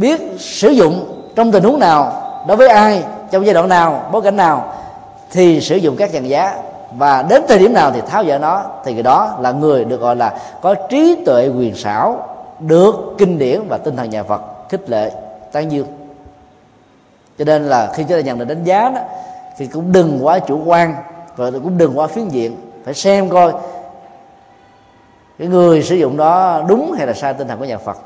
[0.00, 2.12] biết sử dụng trong tình huống nào
[2.48, 4.74] đối với ai trong giai đoạn nào bối cảnh nào
[5.30, 6.56] thì sử dụng các dàn giá.
[6.98, 10.00] Và đến thời điểm nào thì tháo dỡ nó thì người đó là người được
[10.00, 12.28] gọi là có trí tuệ quyền xảo
[12.60, 15.12] được kinh điển và tinh thần nhà Phật khích lệ
[15.52, 15.86] tán dương.
[17.38, 19.00] Cho nên là khi chúng ta nhận được đánh giá đó
[19.58, 20.94] thì cũng đừng quá chủ quan
[21.36, 22.56] và cũng đừng quá phiến diện.
[22.84, 23.52] Phải xem coi
[25.38, 27.98] cái người sử dụng đó đúng hay là sai tinh thần của nhà Phật.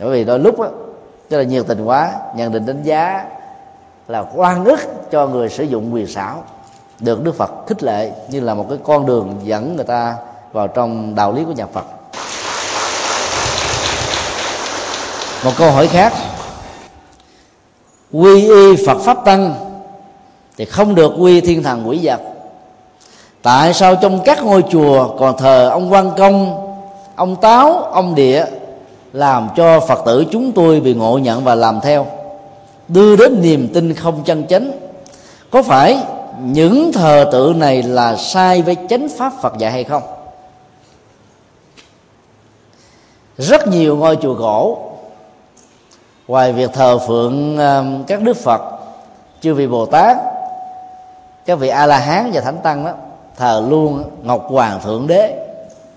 [0.00, 0.68] Bởi vì đôi lúc đó,
[1.30, 3.24] tức là nhiệt tình quá, nhận định đánh giá
[4.08, 6.44] là quan ức cho người sử dụng quyền xảo,
[7.00, 10.14] được Đức Phật khích lệ như là một cái con đường dẫn người ta
[10.52, 11.84] vào trong đạo lý của nhà Phật.
[15.44, 16.12] Một câu hỏi khác.
[18.12, 19.54] Quy y Phật pháp tăng
[20.56, 22.20] thì không được quy thiên thần quỷ vật.
[23.42, 26.66] Tại sao trong các ngôi chùa còn thờ ông quan công,
[27.16, 28.44] ông táo, ông địa
[29.12, 32.06] làm cho phật tử chúng tôi bị ngộ nhận và làm theo.
[32.88, 34.72] Đưa đến niềm tin không chân chánh.
[35.50, 35.98] Có phải
[36.42, 40.02] những thờ tự này là sai với chánh pháp phật dạy hay không?
[43.38, 44.78] Rất nhiều ngôi chùa cổ
[46.28, 48.60] ngoài việc thờ phượng um, các đức phật,
[49.40, 50.16] chư vị bồ tát,
[51.46, 52.92] các vị a la hán và thánh tăng đó,
[53.36, 55.46] thờ luôn ngọc hoàng thượng đế,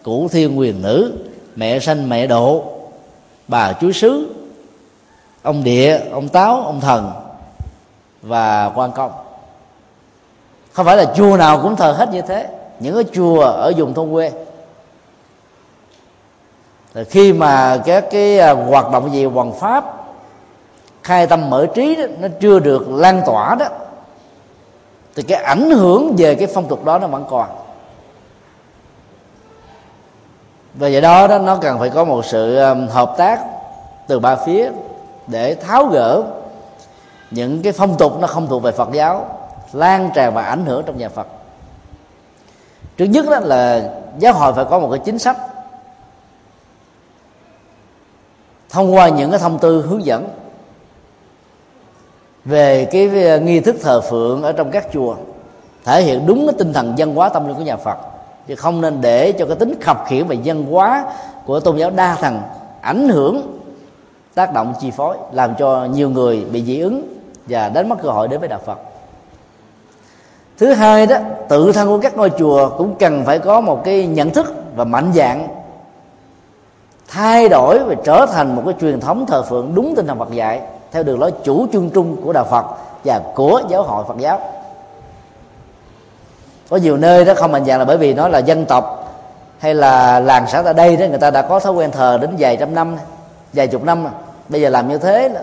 [0.04, 1.14] cửu thiên quyền nữ,
[1.56, 2.64] mẹ sanh mẹ độ
[3.48, 4.36] bà chúa sứ
[5.42, 7.12] ông địa ông táo ông thần
[8.22, 9.12] và quan công.
[10.74, 12.48] Không phải là chùa nào cũng thờ hết như thế.
[12.80, 14.32] Những cái chùa ở vùng thôn quê.
[17.10, 19.86] Khi mà các cái à, hoạt động gì hoàng pháp
[21.04, 23.66] khai tâm mở trí đó, nó chưa được lan tỏa đó
[25.16, 27.50] thì cái ảnh hưởng về cái phong tục đó nó vẫn còn.
[30.74, 33.40] Và vậy đó, đó nó cần phải có một sự um, hợp tác
[34.08, 34.72] từ ba phía
[35.28, 36.24] để tháo gỡ
[37.32, 39.26] những cái phong tục nó không thuộc về Phật giáo
[39.74, 41.28] lan tràn và ảnh hưởng trong nhà Phật.
[42.98, 45.38] Trước nhất đó là giáo hội phải có một cái chính sách
[48.70, 50.28] thông qua những cái thông tư hướng dẫn
[52.46, 55.16] về cái uh, nghi thức thờ phượng ở trong các chùa
[55.84, 57.98] thể hiện đúng cái tinh thần văn hóa tâm linh của nhà Phật
[58.48, 61.06] chứ không nên để cho cái tính khập khiễng và dân hóa
[61.46, 62.42] của tôn giáo đa thần
[62.82, 63.60] ảnh hưởng,
[64.34, 67.08] tác động, chi phối, làm cho nhiều người bị dị ứng
[67.48, 68.80] và đánh mất cơ hội đến với đạo Phật.
[70.58, 71.18] Thứ hai đó,
[71.50, 74.84] tự thân của các ngôi chùa cũng cần phải có một cái nhận thức và
[74.84, 75.48] mạnh dạng,
[77.08, 80.32] thay đổi và trở thành một cái truyền thống thờ phượng đúng tinh thần Phật
[80.32, 82.66] dạy theo đường lối chủ trương chung của đạo Phật
[83.04, 84.40] và của giáo hội Phật giáo
[86.70, 89.00] có nhiều nơi đó không mạnh dạng là bởi vì nó là dân tộc
[89.60, 92.36] hay là làng xã tại đây đó người ta đã có thói quen thờ đến
[92.40, 92.98] vài trăm năm
[93.54, 94.08] vài chục năm
[94.50, 95.42] bây giờ làm như thế là,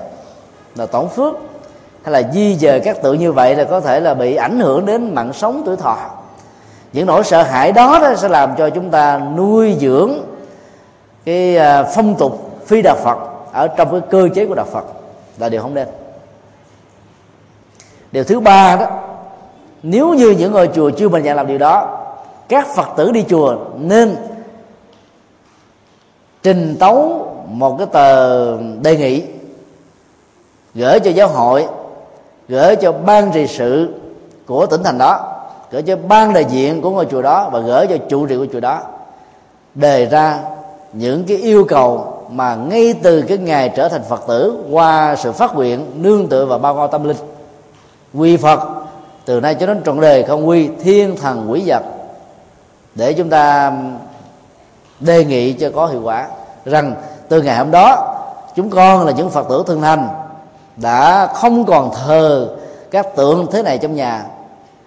[0.76, 1.34] là tổn phước.
[2.02, 4.86] Hay là di dời các tự như vậy là có thể là bị ảnh hưởng
[4.86, 5.98] đến mạng sống tuổi thọ.
[6.92, 10.12] Những nỗi sợ hãi đó, đó sẽ làm cho chúng ta nuôi dưỡng
[11.24, 13.18] cái à, phong tục phi đạo phật
[13.52, 14.84] ở trong cái cơ chế của đạo phật.
[15.38, 15.88] Là điều không nên.
[18.12, 18.86] Điều thứ ba đó
[19.82, 21.98] nếu như những ngôi chùa chưa mạnh dạng làm điều đó,
[22.48, 24.16] các phật tử đi chùa nên
[26.42, 29.22] trình tấu một cái tờ đề nghị
[30.74, 31.66] gửi cho giáo hội,
[32.48, 33.94] gửi cho ban trị sự
[34.46, 37.86] của tỉnh thành đó, gửi cho ban đại diện của ngôi chùa đó và gửi
[37.86, 38.80] cho chủ trì của chùa đó
[39.74, 40.38] đề ra
[40.92, 45.32] những cái yêu cầu mà ngay từ cái ngày trở thành phật tử qua sự
[45.32, 47.16] phát nguyện, nương tựa vào bao ngôi tâm linh.
[48.14, 48.60] Quy phật
[49.30, 51.82] từ nay cho đến trọn đời không quy thiên thần quỷ vật,
[52.94, 53.72] để chúng ta
[55.00, 56.28] đề nghị cho có hiệu quả
[56.64, 56.94] rằng
[57.28, 58.16] từ ngày hôm đó,
[58.56, 60.08] chúng con là những phật tử thân thành
[60.76, 62.56] đã không còn thờ
[62.90, 64.24] các tượng thế này trong nhà.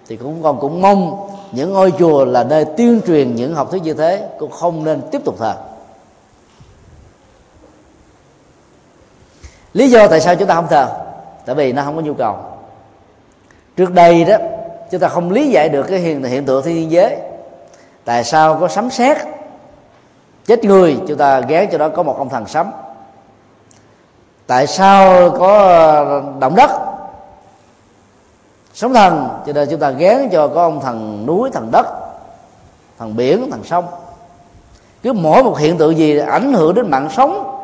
[0.08, 3.82] Thì cũng còn cũng mong những ngôi chùa là nơi tuyên truyền những học thuyết
[3.82, 5.54] như thế, cũng không nên tiếp tục thờ.
[9.72, 10.88] Lý do tại sao chúng ta không thờ?
[11.46, 12.53] Tại vì nó không có nhu cầu
[13.76, 14.36] trước đây đó,
[14.90, 17.16] chúng ta không lý giải được cái hiện hiện tượng thiên nhiên giới.
[18.04, 19.16] Tại sao có sấm sét?
[20.46, 22.70] Chết người, chúng ta gán cho đó có một ông thần sấm.
[24.46, 26.70] Tại sao có ờ, động đất?
[28.74, 31.86] Sóng thần, cho nên chúng ta gán cho có ông thần núi thần đất
[32.98, 33.84] thần biển thần sông.
[35.02, 37.60] Cứ mỗi một hiện tượng gì ảnh hưởng đến mạng sống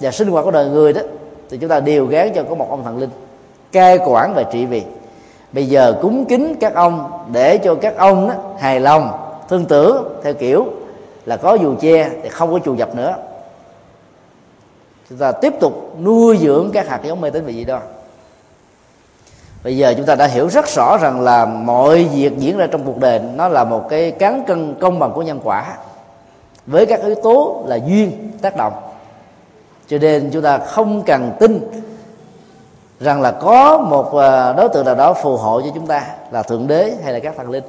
[0.00, 1.00] và sinh hoạt của đời người đó,
[1.50, 3.10] thì chúng ta đều gán cho có một ông thần linh,
[3.72, 4.82] cai quản và trị vì
[5.52, 9.10] bây giờ cúng kính các ông để cho các ông đó, hài lòng
[9.48, 10.66] thương tưởng theo kiểu
[11.26, 13.16] là có dù che thì không có chùa dập nữa.
[15.10, 17.80] Chúng ta tiếp tục nuôi dưỡng các hạt giống mê tín về gì đó.
[19.64, 22.82] Bây giờ chúng ta đã hiểu rất rõ rằng là mọi việc diễn ra trong
[22.84, 25.76] cuộc đời nó là một cái cán cân công bằng của nhân quả
[26.66, 28.72] với các yếu tố là duyên tác động.
[29.88, 31.60] Cho nên chúng ta không cần tin
[33.02, 36.42] rằng là có một ờ, đối tượng nào đó phù hộ cho chúng ta là
[36.42, 37.64] thượng đế hay là các thần linh.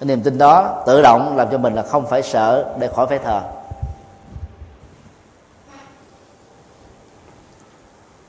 [0.00, 3.06] Cái niềm tin đó tự động làm cho mình là không phải sợ để khỏi
[3.06, 3.40] phải thờ.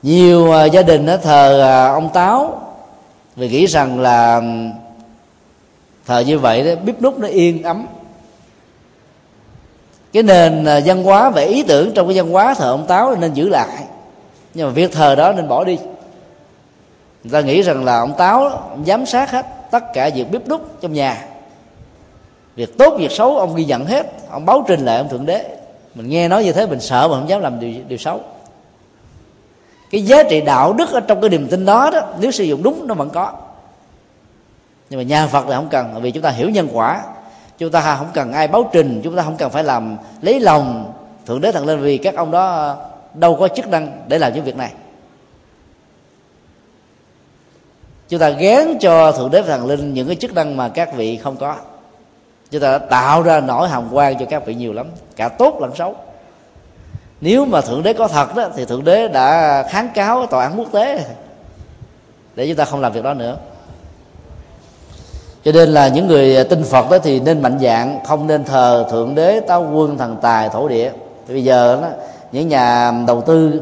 [0.02, 2.60] Nhiều ờ, gia đình nó thờ ờ, ông táo
[3.36, 4.42] vì nghĩ rằng là
[6.06, 7.86] thờ như vậy đó, bếp nút nó yên ấm.
[10.12, 13.34] Cái nền văn hóa về ý tưởng trong cái văn hóa thờ ông táo nên
[13.34, 13.84] giữ lại
[14.54, 15.78] nhưng mà việc thờ đó nên bỏ đi.
[17.24, 20.48] Người ta nghĩ rằng là ông táo ông giám sát hết tất cả việc bếp
[20.48, 21.24] đúc trong nhà.
[22.56, 24.06] Việc tốt việc xấu ông ghi nhận hết.
[24.30, 25.58] Ông báo trình lại ông thượng đế.
[25.94, 28.20] Mình nghe nói như thế mình sợ mà không dám làm điều, điều xấu.
[29.90, 32.62] Cái giá trị đạo đức ở trong cái niềm tin đó đó nếu sử dụng
[32.62, 33.32] đúng nó vẫn có.
[34.90, 37.02] Nhưng mà nhà phật là không cần vì chúng ta hiểu nhân quả.
[37.58, 40.92] Chúng ta không cần ai báo trình chúng ta không cần phải làm lấy lòng
[41.26, 42.76] thượng đế thần lên vì các ông đó
[43.18, 44.72] đâu có chức năng để làm những việc này.
[48.08, 51.16] Chúng ta gán cho thượng đế thần linh những cái chức năng mà các vị
[51.16, 51.56] không có.
[52.50, 55.58] Chúng ta đã tạo ra nỗi hàm quan cho các vị nhiều lắm cả tốt
[55.60, 55.96] lẫn xấu.
[57.20, 60.58] Nếu mà thượng đế có thật đó thì thượng đế đã kháng cáo tòa án
[60.58, 61.04] quốc tế
[62.34, 63.36] để chúng ta không làm việc đó nữa.
[65.44, 68.86] Cho nên là những người tin phật đó thì nên mạnh dạng không nên thờ
[68.90, 70.92] thượng đế táo quân thần tài thổ địa.
[71.26, 71.88] Thì bây giờ đó,
[72.32, 73.60] những nhà đầu tư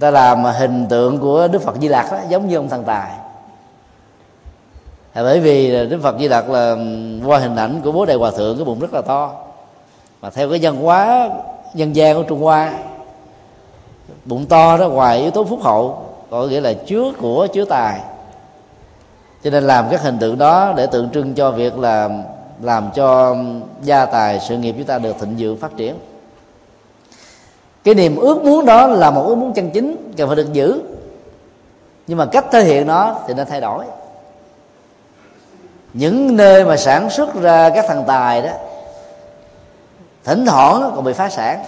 [0.00, 3.10] ta làm hình tượng của đức phật di lặc đó, giống như ông thần tài.
[5.14, 6.76] Là bởi vì đức phật di lặc là
[7.24, 9.32] qua hình ảnh của bố đại hòa thượng, cái bụng rất là to.
[10.22, 11.28] Mà theo cái văn hóa
[11.74, 12.72] dân gian của trung hoa,
[14.24, 18.00] bụng to đó ngoài yếu tố phúc hậu, có nghĩa là chứa của, chứa tài.
[19.44, 22.08] Cho nên làm các hình tượng đó để tượng trưng cho việc là,
[22.62, 23.36] làm cho
[23.82, 25.94] gia tài sự nghiệp chúng ta được thịnh vượng phát triển
[27.88, 30.82] cái niềm ước muốn đó là một ước muốn chân chính cần phải được giữ.
[32.06, 33.84] Nhưng mà cách thể hiện nó thì nên thay đổi.
[35.92, 38.50] Những nơi mà sản xuất ra các thằng tài đó,
[40.24, 41.64] thỉnh thoảng còn bị phá sản.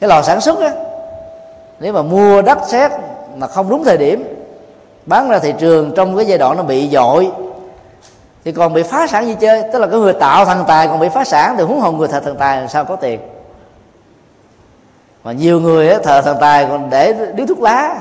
[0.00, 0.72] Cái lò sản xuất á,
[1.80, 2.90] nếu mà mua đất sét
[3.36, 4.24] mà không đúng thời điểm,
[5.06, 7.30] bán ra thị trường trong cái giai đoạn nó bị dội,
[8.44, 9.62] thì còn bị phá sản gì chơi?
[9.72, 12.08] Tức là cái người tạo thằng tài còn bị phá sản thì huống hồ người
[12.08, 13.20] thật thằng tài làm sao có tiền?
[15.24, 18.00] Mà nhiều người á, thờ thần tài còn để điếu thuốc lá.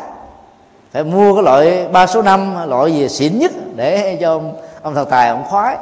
[0.91, 4.95] Phải mua cái loại ba số năm loại gì xịn nhất để cho ông, ông
[4.95, 5.77] thần tài ông khoái.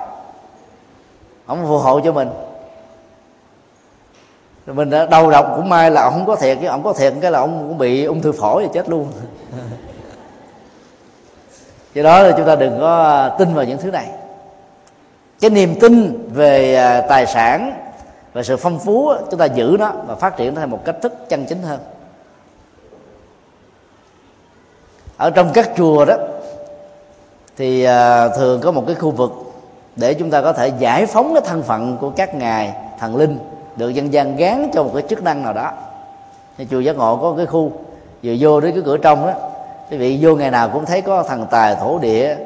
[1.45, 2.29] Ông phù hộ cho mình.
[4.65, 6.93] Rồi mình đã đầu độc cũng may là ông không có thiệt chứ ông có
[6.93, 9.07] thiệt cái là ông cũng bị ung thư phổi và chết luôn.
[11.93, 14.07] Do đó là chúng ta đừng có tin vào những thứ này.
[15.41, 17.73] Cái niềm tin về à, tài sản
[18.33, 20.95] và sự phong phú chúng ta giữ nó và phát triển nó theo một cách
[21.01, 21.79] thức chân chính hơn.
[25.17, 26.15] Ở trong các chùa đó
[27.57, 29.31] thì à, thường có một cái khu vực
[29.95, 33.39] để chúng ta có thể giải phóng cái thân phận của các ngài thần linh
[33.75, 35.71] được dân gian gán cho một cái chức năng nào đó.
[36.57, 37.71] Thì chùa giác ngộ có cái khu
[38.23, 39.33] vừa vô đến cái cửa trong đó
[39.91, 42.37] quý vị vô ngày nào cũng thấy có thần tài thổ địa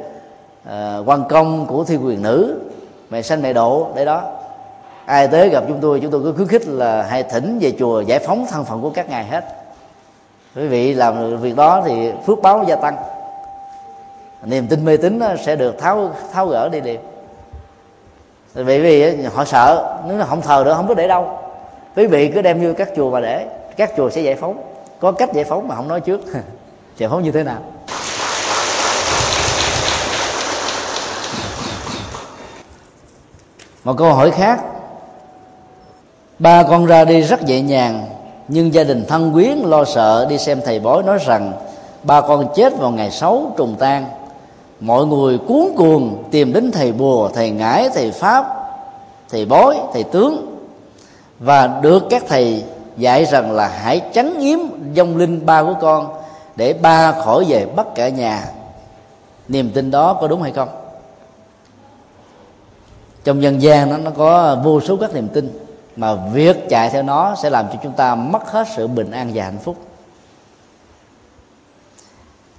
[0.68, 0.74] uh,
[1.06, 2.62] quan công của thiên quyền nữ
[3.10, 4.24] mẹ sanh mẹ độ để đó
[5.06, 8.02] ai tới gặp chúng tôi chúng tôi cứ khuyến khích là hãy thỉnh về chùa
[8.02, 9.46] giải phóng thân phận của các ngài hết.
[10.56, 12.96] Quý vị làm việc đó thì phước báo gia tăng.
[14.44, 17.00] Niềm tin mê tín sẽ được tháo tháo gỡ đi liền.
[18.56, 21.40] Bởi vì họ sợ, nếu nó không thờ nữa, không có để đâu.
[21.96, 23.48] Quý vị cứ đem vô các chùa mà để,
[23.78, 24.62] các chùa sẽ giải phóng.
[25.00, 26.22] Có cách giải phóng mà không nói trước.
[26.98, 27.58] Giải phóng như thế nào?
[33.84, 34.60] Một câu hỏi khác
[36.40, 38.06] ba con ra đi rất nhẹ nhàng,
[38.48, 41.54] nhưng gia đình thân quyến lo sợ đi xem thầy bói nói rằng,
[42.04, 44.06] ba con chết vào ngày sáu trùng tan.
[44.80, 48.46] Mọi người cuốn cuồng tìm đến thầy bùa, thầy ngải, thầy pháp,
[49.30, 50.58] thầy bói, thầy tướng.
[51.40, 52.64] Và được các thầy
[52.98, 54.60] dạy rằng là hãy tránh yếm
[54.96, 56.08] dông linh ba của con
[56.56, 58.44] để ba khỏi về bắt cả nhà.
[59.48, 60.70] Niềm tin đó có đúng hay không?
[63.24, 65.65] Trong dân gian nó nó có vô số các niềm tin
[65.96, 69.32] mà việc chạy theo nó sẽ làm cho chúng ta mất hết sự bình an
[69.34, 69.76] và hạnh phúc.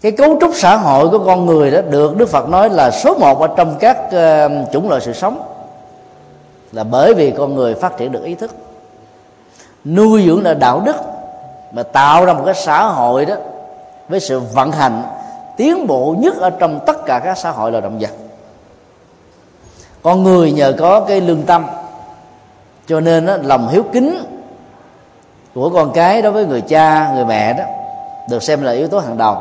[0.00, 3.18] Cái cấu trúc xã hội của con người đó được đức phật nói là số
[3.18, 5.42] một ở trong các uh, chủng loại sự sống.
[6.72, 8.50] Là bởi vì con người phát triển được ý thức.
[9.84, 10.96] Nuôi dưỡng là đạo đức
[11.72, 13.34] mà tạo ra một cái xã hội đó
[14.08, 15.02] với sự vận hành
[15.56, 18.10] tiến bộ nhất ở trong tất cả các xã hội là động vật.
[20.02, 21.66] Con người nhờ có cái lương tâm
[22.86, 24.24] cho nên đó, lòng hiếu kính
[25.54, 27.64] của con cái đối với người cha người mẹ đó
[28.30, 29.36] được xem là yếu tố hàng đầu.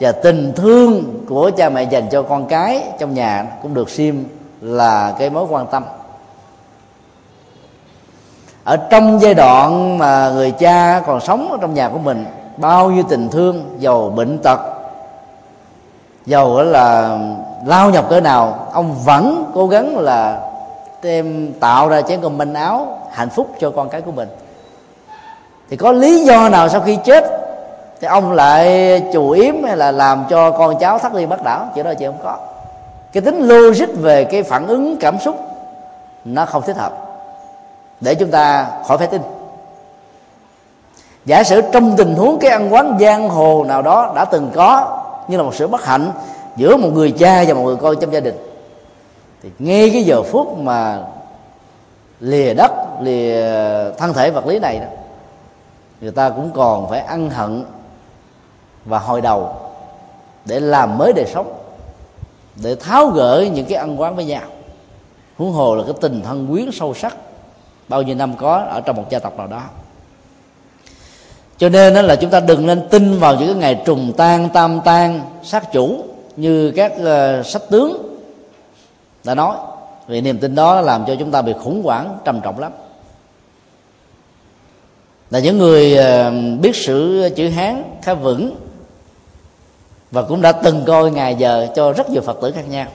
[0.00, 4.24] Và tình thương của cha mẹ dành cho con cái trong nhà cũng được xem
[4.60, 5.84] là cái mối quan tâm.
[8.64, 12.26] Ở trong giai đoạn mà người cha còn sống ở trong nhà của mình
[12.56, 14.60] bao nhiêu tình thương giàu bệnh tật
[16.26, 17.18] giàu là
[17.64, 20.49] lao nhọc cỡ nào ông vẫn cố gắng là
[21.00, 24.28] tìm tạo ra chén cơm manh áo hạnh phúc cho con cái của mình.
[25.70, 27.24] Thì có lý do nào sau khi chết
[28.00, 31.66] thì ông lại chủ yếm hay là làm cho con cháu thắt đi bắt đảo?
[31.74, 32.36] Chuyện đó chị không có.
[33.12, 35.36] Cái tính logic về cái phản ứng, cảm xúc,
[36.24, 36.92] nó không thích hợp.
[38.00, 39.22] Để chúng ta khỏi phải tin.
[41.24, 44.98] Giả sử trong tình huống cái ăn quán giang hồ nào đó đã từng có,
[45.28, 46.10] như là một sự bất hạnh
[46.56, 48.49] giữa một người cha và một người con trong gia đình
[49.42, 51.02] thì ngay cái giờ phút mà
[52.20, 52.72] lìa đất
[53.02, 53.44] lìa
[53.98, 54.86] thân thể vật lý này đó
[56.00, 57.64] người ta cũng còn phải ăn hận
[58.84, 59.54] và hồi đầu
[60.44, 61.52] để làm mới đời sống
[62.62, 64.42] để tháo gỡ những cái ăn quán với nhau.
[65.36, 67.16] Huống hồ là cái tình thân quyến sâu sắc
[67.88, 69.62] bao nhiêu năm có ở trong một gia tộc nào đó.
[71.58, 74.48] Cho nên đó là chúng ta đừng nên tin vào những cái ngày trùng tan
[74.48, 76.04] tam tan sát chủ
[76.36, 78.09] như các uh, sách tướng
[79.24, 79.56] đã nói,
[80.06, 82.72] vì niềm tin đó làm cho chúng ta bị khủng hoảng, trầm trọng lắm.
[85.30, 88.56] Là những người ờ, biết sự chữ hán khá vững
[90.10, 92.86] và cũng đã từng coi ngày giờ cho rất nhiều phật tử khác nhau.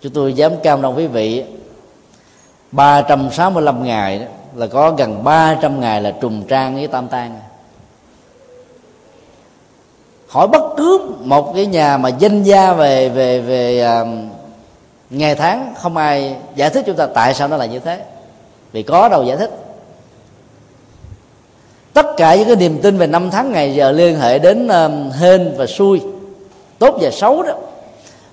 [0.00, 1.44] Chúng tôi dám cam đoan quý vị
[2.72, 7.40] 365 ngày đó là có gần 300 ngày là trùng trang với tam tang.
[10.28, 14.06] Hỏi bất cứ một cái nhà mà danh gia về về về ờ,
[15.10, 18.04] ngày tháng không ai giải thích chúng ta tại sao nó là như thế.
[18.72, 19.50] Vì có đâu giải thích.
[21.92, 25.10] Tất cả những cái niềm tin về năm tháng ngày giờ liên hệ đến um,
[25.10, 26.00] hên và xui
[26.78, 27.52] tốt và xấu đó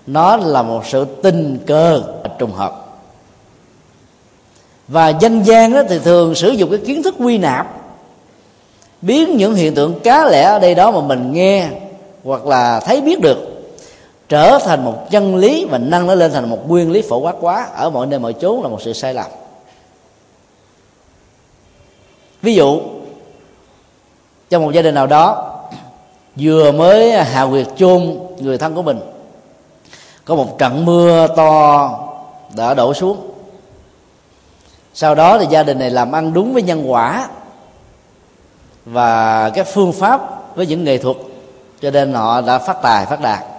[0.07, 2.03] nó là một sự tình cờ
[2.39, 2.85] trùng hợp.
[4.87, 7.67] Và dân gian đó thì thường sử dụng cái kiến thức quy nạp
[9.01, 11.69] biến những hiện tượng cá lẻ ở đây đó mà mình nghe
[12.23, 13.52] hoặc là thấy biết được
[14.33, 17.35] trở thành một chân lý và nâng nó lên thành một nguyên lý phổ quát
[17.41, 19.25] quá ở mọi nơi mọi chốn là một sự sai lầm.
[22.41, 22.81] Ví dụ,
[24.49, 25.53] trong một gia đình nào đó,
[26.35, 28.99] vừa mới hạ quyệt chôn người thân của mình,
[30.25, 31.91] có một trận mưa to
[32.55, 33.31] đã đổ xuống.
[34.93, 37.29] Sau đó thì gia đình này làm ăn đúng với nhân quả
[38.85, 40.21] và các phương pháp
[40.55, 41.17] với những nghệ thuật,
[41.81, 43.52] cho nên họ đã phát tài, phát đạt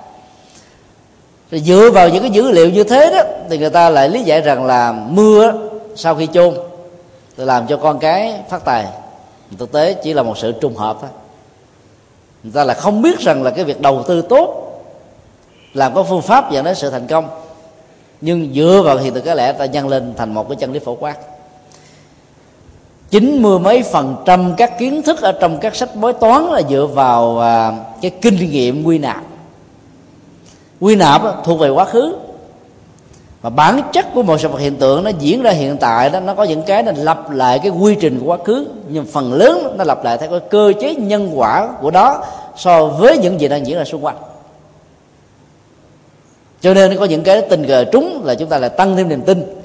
[1.54, 4.22] rồi dựa vào những cái dữ liệu như thế đó, thì người ta lại lý
[4.22, 5.52] giải rằng là mưa
[5.96, 6.54] sau khi chôn
[7.36, 8.86] thì làm cho con cái phát tài.
[9.58, 11.10] Thực tế chỉ là một sự trùng hợp thôi.
[12.42, 14.72] Người ta là không biết rằng là cái việc đầu tư tốt,
[15.74, 17.28] làm có phương pháp dẫn đến sự thành công.
[18.20, 20.78] Nhưng dựa vào hiện tượng cái lẽ ta nhân lên thành một cái chân lý
[20.78, 21.16] phổ quát.
[23.10, 26.62] Chín mươi mấy phần trăm các kiến thức ở trong các sách bói toán là
[26.70, 29.22] dựa vào à, cái kinh nghiệm quy nạp
[30.80, 32.16] quy nạp thuộc về quá khứ.
[33.42, 36.20] Mà bản chất của một sự vật hiện tượng nó diễn ra hiện tại đó,
[36.20, 38.66] nó có những cái nó lặp lại cái quy trình của quá khứ.
[38.88, 42.24] Nhưng phần lớn nó lặp lại theo cái cơ chế nhân quả của đó
[42.56, 44.16] so với những gì đang diễn ra xung quanh.
[46.60, 49.22] Cho nên có những cái tình cờ trúng là chúng ta lại tăng thêm niềm
[49.22, 49.62] tin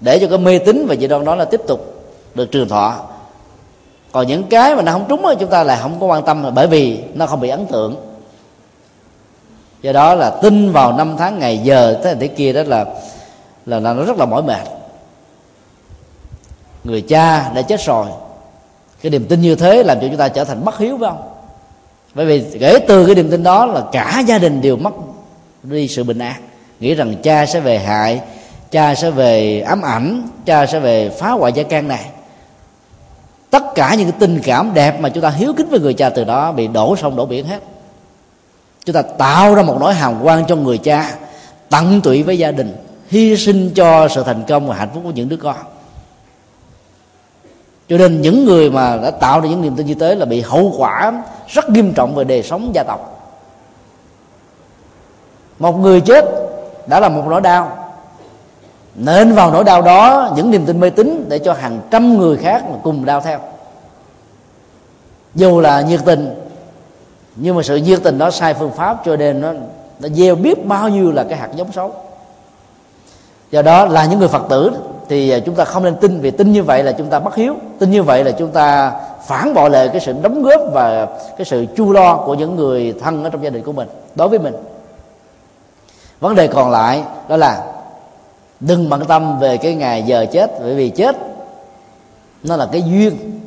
[0.00, 1.94] để cho cái mê tín và dị đoan đó là tiếp tục
[2.34, 2.94] được trường thọ.
[4.12, 6.50] Còn những cái mà nó không trúng thì chúng ta lại không có quan tâm
[6.54, 7.96] bởi vì nó không bị ấn tượng
[9.86, 12.84] do đó là tin vào năm tháng ngày giờ thế này thế kia đó là
[13.66, 14.68] là, là nó rất là mỏi mệt.
[16.84, 18.06] Người cha đã chết rồi.
[19.02, 21.22] Cái niềm tin như thế làm cho chúng ta trở thành bất hiếu phải không?
[22.14, 24.90] Bởi vì kể từ cái niềm tin đó là cả gia đình đều mất
[25.62, 26.42] đi sự bình an.
[26.80, 28.20] Nghĩ rằng cha sẽ về hại
[28.70, 32.04] cha sẽ về ám ảnh cha sẽ về phá hoại gia can này.
[33.50, 36.10] Tất cả những cái tình cảm đẹp mà chúng ta hiếu kính với người cha
[36.10, 37.60] từ đó bị đổ sông đổ biển hết
[38.86, 41.14] chúng ta tạo ra một nỗi hào quang cho người cha,
[41.70, 42.76] tận tụy với gia đình,
[43.08, 45.56] hy sinh cho sự thành công và hạnh phúc của những đứa con.
[47.88, 50.40] Cho nên những người mà đã tạo ra những niềm tin như thế là bị
[50.40, 53.32] hậu quả rất nghiêm trọng về đời sống gia tộc.
[55.58, 56.24] Một người chết
[56.86, 57.92] đã là một nỗi đau.
[58.94, 62.36] Nên vào nỗi đau đó, những niềm tin mê tín để cho hàng trăm người
[62.36, 63.38] khác cùng đau theo.
[65.34, 66.45] Dù là nhiệt tình
[67.36, 69.52] nhưng mà sự nhiệt tình đó sai phương pháp, cho nên nó
[70.00, 71.94] nó gieo biết bao nhiêu là cái hạt giống xấu.
[73.50, 74.70] Do đó là những người phật tử
[75.08, 77.34] thì à, chúng ta không nên tin, vì tin như vậy là chúng ta bất
[77.34, 78.92] hiếu, tin như vậy là chúng ta
[79.26, 81.06] phản bội lại cái sự đóng góp và
[81.36, 84.28] cái sự chu lo của những người thân ở trong gia đình của mình, đối
[84.28, 84.54] với mình.
[86.20, 87.64] Vấn đề còn lại đó là
[88.60, 91.16] đừng bận tâm về cái ngày giờ chết, bởi vì chết
[92.42, 93.40] nó là cái duyên.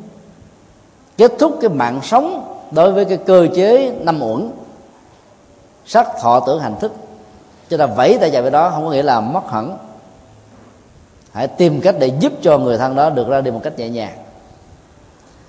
[1.18, 4.50] Kết thúc cái mạng sống đối với cái cơ chế năm uẩn
[5.86, 6.92] sắc thọ tưởng hành thức
[7.70, 9.78] cho ta vẫy tay vào đó không có nghĩa là mất hẳn.
[11.34, 13.90] Hãy tìm cách để giúp cho người thân đó được ra đi một cách nhẹ
[13.90, 14.14] nhàng.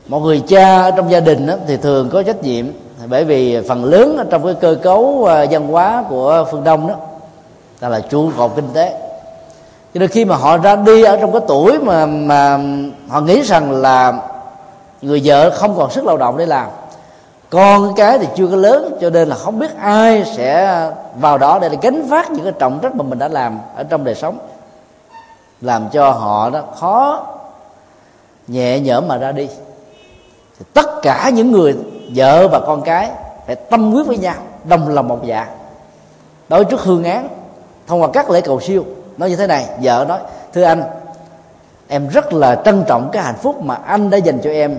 [0.06, 2.66] Một người cha ở trong gia đình đó, thì thường có trách nhiệm
[3.06, 6.94] bởi vì phần lớn trong cái cơ cấu à, văn hóa của phương đông đó
[7.80, 9.00] ta là trụ cột kinh tế.
[9.94, 12.58] Cho nên khi mà họ ra đi ở trong cái tuổi mà mà
[13.08, 14.22] họ nghĩ rằng là
[15.02, 16.66] người vợ không còn sức lao động để làm
[17.50, 21.58] con cái thì chưa có lớn, cho nên là không biết ai sẽ vào đó
[21.58, 24.38] để gánh vác những cái trọng trách mà mình đã làm ở trong đời sống.
[25.60, 27.26] Làm cho họ đó khó
[28.48, 29.48] nhẹ nhõm mà ra đi.
[30.58, 31.76] Thì tất cả những người
[32.14, 33.10] vợ và con cái
[33.46, 34.34] phải tâm quyết với nhau,
[34.64, 35.46] đồng lòng một dạ.
[36.48, 37.28] Đối trước hương án,
[37.86, 38.84] thông qua các lễ cầu siêu,
[39.16, 40.18] nói như thế này, vợ nói,
[40.52, 40.82] thưa anh,
[41.88, 44.78] em rất là trân trọng cái hạnh phúc mà anh đã dành cho em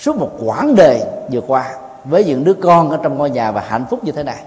[0.00, 1.00] suốt một quãng đời
[1.32, 1.74] vừa qua
[2.04, 4.42] với những đứa con ở trong ngôi nhà và hạnh phúc như thế này,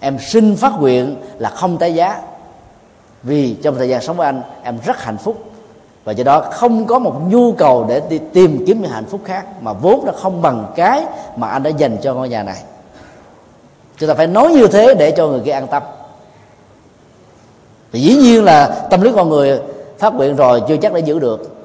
[0.00, 2.22] em xin phát nguyện là không tái giá.
[3.22, 5.42] Vì trong thời gian sống với anh, em rất hạnh phúc.
[6.04, 9.20] Và do đó không có một nhu cầu để đi tìm kiếm những hạnh phúc
[9.24, 11.04] khác mà vốn nó không bằng cái
[11.36, 12.62] mà anh đã dành cho ngôi nhà này.
[13.96, 15.82] Chúng ta phải nói như thế để cho người kia an tâm.
[17.92, 19.60] Thì dĩ nhiên là tâm lý con người
[19.98, 21.61] phát nguyện rồi chưa chắc đã giữ được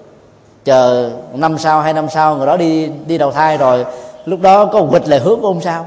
[0.68, 3.86] chờ năm sau hai năm sau người đó đi đi đầu thai rồi,
[4.26, 5.86] lúc đó có quịch lại hướng của ông sao?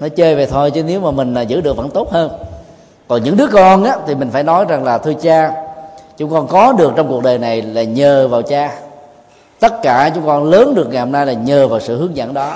[0.00, 2.30] Nó chơi về thôi chứ nếu mà mình giữ được vẫn tốt hơn.
[3.08, 5.52] Còn những đứa con á, thì mình phải nói rằng là, thưa cha,
[6.16, 8.78] chúng con có được trong cuộc đời này là nhờ vào cha.
[9.60, 12.34] Tất cả chúng con lớn được ngày hôm nay là nhờ vào sự hướng dẫn
[12.34, 12.54] đó.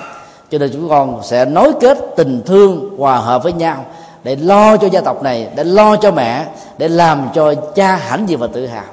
[0.51, 3.85] Cho nên chúng con sẽ nối kết tình thương hòa hợp với nhau
[4.24, 6.47] để lo cho gia tộc này để lo cho mẹ
[6.78, 8.85] để làm cho cha hãnh diện và tự hào.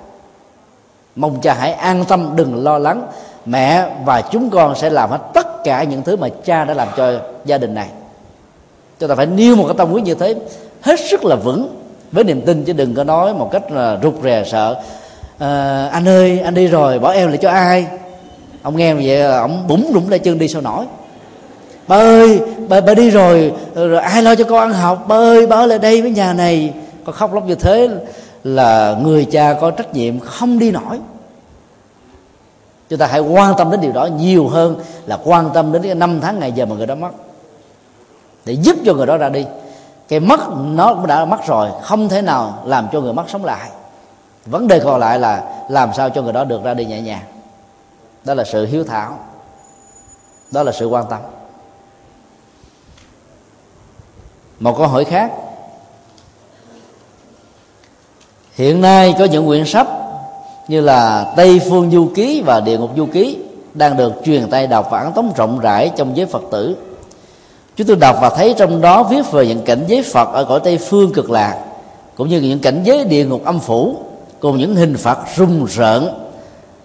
[1.15, 3.07] Mong cha hãy an tâm đừng lo lắng.
[3.45, 6.88] Mẹ và chúng con sẽ làm hết tất cả những thứ mà cha đã làm
[6.97, 7.14] cho
[7.45, 7.88] gia đình này.
[8.99, 10.35] Chúng ta phải nêu một cái tâm quyết như thế
[10.81, 11.76] hết sức là vững
[12.11, 14.76] với niềm tin chứ đừng có nói một cách là rụt rè sợ
[15.38, 17.88] à, anh ơi anh đi rồi bỏ em lại cho ai?
[18.61, 20.85] Ông nghe vậy ông búng đụng lại chân đi sao nổi
[21.89, 25.07] ba ơi ba, ba đi rồi rồi ai lo cho con ăn học?
[25.07, 26.73] Ba ơi ba ở lại đây với nhà này.
[27.05, 27.89] Con khóc lóc như thế
[28.43, 30.99] là người cha có trách nhiệm không đi nổi.
[32.89, 34.75] Chúng ta hãy quan tâm đến điều đó nhiều hơn
[35.05, 37.09] là quan tâm đến cái năm tháng ngày giờ mà người đó mất.
[38.45, 39.45] Để giúp cho người đó ra đi.
[40.07, 43.45] Cái mất nó cũng đã mất rồi không thể nào làm cho người mất sống
[43.45, 43.69] lại.
[44.45, 47.23] Vấn đề còn lại là làm sao cho người đó được ra đi nhẹ nhàng.
[48.23, 49.17] Đó là sự hiếu thảo.
[50.51, 51.19] Đó là sự quan tâm.
[54.60, 55.31] Một câu hỏi khác.
[58.56, 59.88] Hiện nay có những quyển sách
[60.68, 63.38] như là tây phương du ký và địa ngục du ký
[63.73, 66.76] đang được truyền tay đọc và ấn tống rộng rãi trong giới phật tử.
[67.76, 70.60] Chúng tôi đọc và thấy trong đó viết về những cảnh giới phật ở cõi
[70.64, 71.64] tây phương cực lạc,
[72.15, 73.95] cũng như những cảnh giới địa ngục âm phủ,
[74.40, 76.10] cùng những hình phạt rùng rợn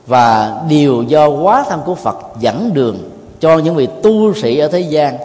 [0.07, 3.11] và điều do quá tham của phật dẫn đường
[3.41, 5.19] cho những vị tu sĩ ở thế gian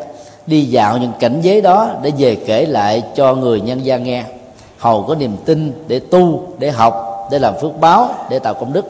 [0.49, 4.23] đi dạo những cảnh giới đó để về kể lại cho người nhân gian nghe.
[4.77, 8.73] Hầu có niềm tin để tu, để học, để làm phước báo, để tạo công
[8.73, 8.85] đức.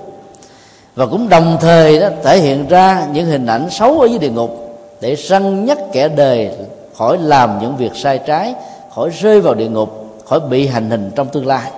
[0.95, 4.29] Và cũng đồng thời đó, thể hiện ra những hình ảnh xấu ở dưới địa
[4.29, 6.49] ngục để răng nhắc kẻ đời
[6.97, 8.53] khỏi làm những việc sai trái,
[8.95, 11.71] khỏi rơi vào địa ngục, khỏi bị hành hình trong tương lai.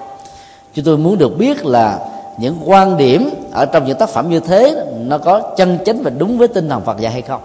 [0.73, 1.99] Chúng tôi muốn được biết là
[2.37, 6.11] những quan điểm ở trong những tác phẩm như thế, nó có chân chánh và
[6.17, 7.41] đúng với tinh thần Phật dạy hay không?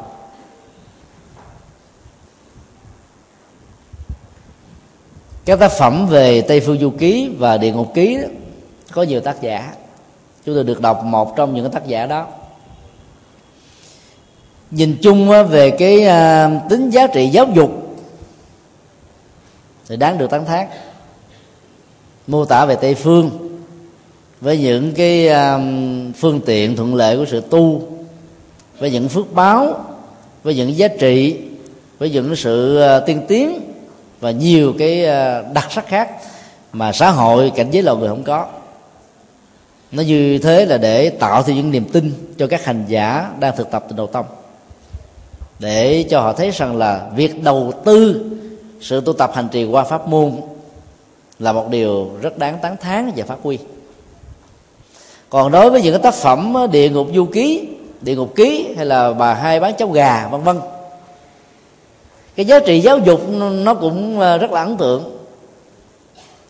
[5.47, 8.19] Các tác phẩm về Tây Phương Du Ký và Địa Ngục Ký
[8.93, 9.73] có nhiều tác giả.
[10.45, 12.27] Chúng tôi được đọc một trong những tác giả đó.
[14.71, 17.97] Nhìn chung về cái à, tính giá trị giáo dục
[19.89, 20.67] thì đáng được tán thán.
[22.27, 23.31] Mô tả về tây phương
[24.41, 25.59] với những cái à,
[26.17, 27.83] phương tiện thuận lợi của sự tu,
[28.79, 29.85] với những phước báo,
[30.43, 31.37] với những giá trị,
[31.99, 33.66] với những sự à, tiên tiến
[34.21, 36.11] và nhiều cái ờ, đặc sắc khác
[36.73, 38.47] mà xã hội, cảnh giới loài người không có.
[39.93, 43.57] Nó như thế là để tạo thêm những niềm tin cho các hành giả đang
[43.57, 44.27] thực tập từ đầu tông.
[45.59, 48.31] Để cho họ thấy rằng là việc đầu tư
[48.81, 50.33] sự tu tập hành trì qua pháp môn
[51.39, 53.59] là một điều rất đáng tán thán và phát huy.
[55.31, 57.69] Còn đối với những cái tác phẩm ờ, địa ngục du ký,
[58.01, 60.57] địa ngục ký hay là bà hai bán cháo gà, vân vân
[62.37, 65.19] cái giá trị giáo dục nó cũng ờ, rất là ấn tượng.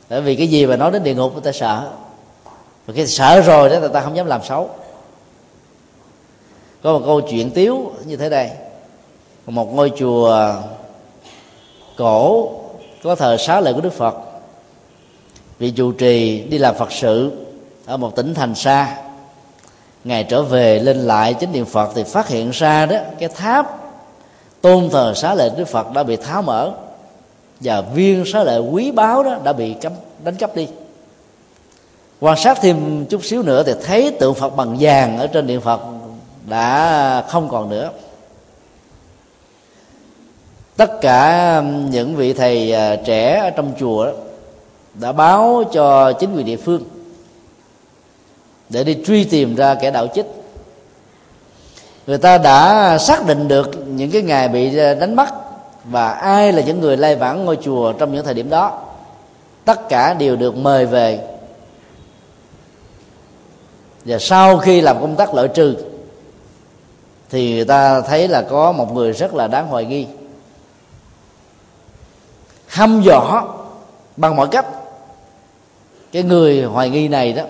[0.08, 1.90] Bởi vì cái gì mà nói đến địa ngục người ta sợ.
[2.86, 4.70] Và cái sợ rồi đó, người ta không dám làm xấu.
[6.82, 8.50] Có một câu chuyện tiếu như thế đây.
[9.46, 10.54] Một ngôi chùa
[11.96, 12.50] cổ
[13.02, 14.14] có thờ xá lợi của đức phật.
[15.58, 17.32] Vị trụ trì đi làm phật sự
[17.86, 18.96] ở một tỉnh thành xa
[20.04, 23.85] ngày trở về, lên lại chính điện phật thì phát hiện ra đó, cái tháp
[24.66, 26.72] tôn thờ xá lợi đức phật đã bị tháo mở,
[27.60, 29.92] và viên xá lợi quý báu đó đã bị cấm,
[30.24, 30.68] đánh cắp đi.
[32.20, 35.60] Quan sát thêm chút xíu nữa thì thấy tượng phật bằng vàng ở trên điện
[35.60, 35.80] phật
[36.48, 37.90] đã không còn nữa.
[40.76, 44.12] Tất cả những vị thầy à, trẻ ở trong chùa
[44.94, 46.82] đã báo cho chính quyền địa phương
[48.68, 50.26] để đi truy tìm ra kẻ đạo chích
[52.06, 55.34] người ta đã xác định được những cái ngày bị ờ, đánh bắt
[55.84, 58.80] và ai là những người lai vãng ngôi chùa trong những thời điểm đó.
[59.64, 61.20] Tất cả đều được mời về.
[64.04, 65.76] Và sau khi làm công tác lợi trừ,
[67.30, 70.06] thì người ta thấy là có một người rất là đáng hoài nghi.
[72.66, 73.44] Hăm dọa
[74.16, 74.66] bằng mọi cách.
[76.12, 77.42] Cái người hoài nghi này đó,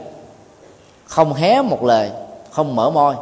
[1.05, 2.11] không hé một lời,
[2.51, 3.15] không mở môi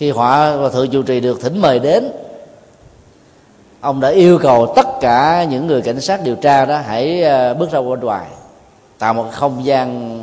[0.00, 2.12] khi họa và thượng chủ trì được thỉnh mời đến,
[3.80, 7.54] ông đã yêu cầu tất cả những người cảnh sát điều tra đó hãy ờ,
[7.54, 8.26] bước ra bên ngoài,
[8.98, 10.20] tạo một không gian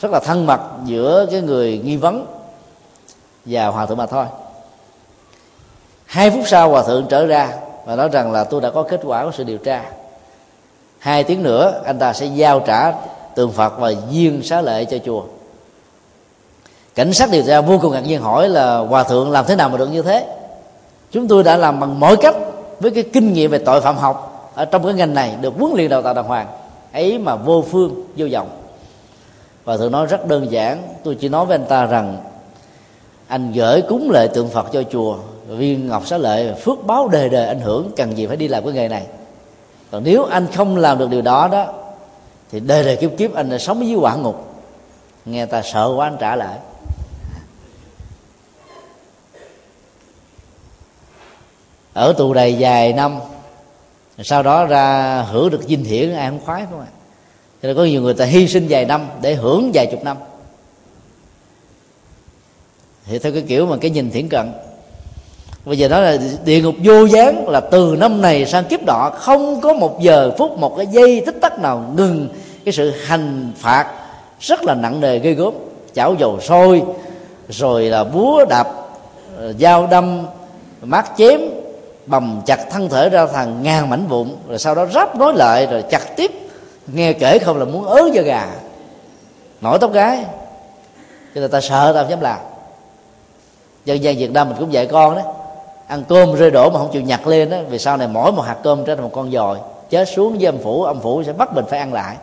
[0.00, 2.26] rất là thân mật giữa cái người nghi vấn
[3.44, 4.24] và hòa thượng mà thôi.
[6.06, 7.52] Hai phút sau hòa thượng trở ra
[7.84, 9.84] và nói rằng là, tôi đã có kết quả của sự điều tra.
[10.98, 12.92] Hai tiếng nữa, anh ta sẽ giao trả
[13.34, 15.22] tượng phật và duyên xá lệ cho chùa
[17.00, 19.68] cảnh sát điều tra vô cùng ngạc nhiên hỏi là hòa thượng làm thế nào
[19.68, 20.26] mà được như thế?
[21.10, 22.34] Chúng tôi đã làm bằng mọi cách
[22.80, 25.72] với cái kinh nghiệm về tội phạm học ở trong cái ngành này được huấn
[25.74, 26.46] luyện đào tạo đàng hoàng.
[26.92, 28.48] Ấy mà vô phương, vô vọng.
[29.64, 32.16] Và thượng nói rất đơn giản, tôi chỉ nói với anh ta rằng
[33.26, 35.16] anh gửi cúng lệ tượng phật cho chùa,
[35.48, 38.64] viên ngọc xá lợi, phước báo đời đời ảnh hưởng cần gì phải đi làm
[38.64, 39.06] cái nghề này.
[39.90, 41.66] Còn nếu anh không làm được điều đó đó,
[42.52, 44.44] thì đời đời kiếp kiếp anh sống dưới quả ngục.
[45.24, 46.56] Nghe ta sợ quá, anh trả lại.
[51.92, 53.18] Ở tù đầy dài năm,
[54.18, 56.86] sau đó ra hưởng được dinh hiển, ai không khoái không ạ?
[57.62, 60.16] Cho nên có nhiều người ta hy sinh vài năm để hưởng vài chục năm.
[63.06, 64.52] Thì theo cái kiểu mà cái nhìn thiển cận.
[65.64, 69.10] Bây giờ nói là địa ngục vô gián là từ năm này sang kiếp đỏ
[69.14, 72.28] không có một giờ phút, một cái giây tích tắc nào ngừng
[72.64, 73.86] cái sự hành phạt
[74.40, 75.54] rất là nặng nề gây gớm.
[75.94, 76.82] Chảo dầu sôi,
[77.48, 78.66] rồi là búa đập
[79.36, 80.26] ờ, dao đâm
[80.82, 81.40] mát chém
[82.06, 85.66] bầm chặt thân thể ra thành ngàn mảnh vụn rồi sau đó ráp nối lại
[85.66, 86.30] rồi chặt tiếp.
[86.86, 88.46] Nghe kể không là muốn ớ cho gà.
[89.60, 90.24] Nổi tóc gái.
[91.34, 92.38] Cho nên ta sợ ta không dám làm.
[93.84, 95.22] Dân gian việt nam mình cũng dạy con đó.
[95.86, 98.42] Ăn cơm rơi đổ mà không chịu nhặt lên đó vì sau này mỗi một
[98.42, 99.58] hạt cơm trở thành một con dòi
[99.90, 102.16] chết xuống với âm phủ âm phủ sẽ bắt mình phải ăn lại.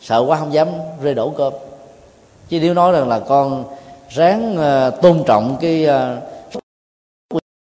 [0.00, 0.68] Sợ quá không dám
[1.02, 1.52] rơi đổ cơm.
[2.48, 3.64] Chứ nếu nói rằng là con
[4.08, 6.29] ráng uh, tôn trọng cái uh,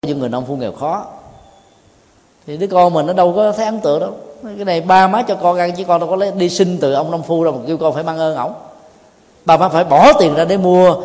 [0.05, 1.06] những người nông phu nghèo khó.
[2.47, 4.12] Thì đứa con mình nó đâu có thấy ấn tượng đâu.
[4.43, 6.93] Cái này ba má cho con ăn chứ con đâu có lấy đi xin từ
[6.93, 8.52] ông nông phu đâu mà kêu con phải mang ơn ổng.
[9.44, 10.97] Ba má phải bỏ tiền ra để mua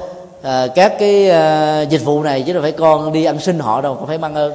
[0.42, 3.82] à, các cái à, dịch vụ này chứ đâu phải con đi ăn xin họ
[3.82, 4.54] đâu con phải mang ơn.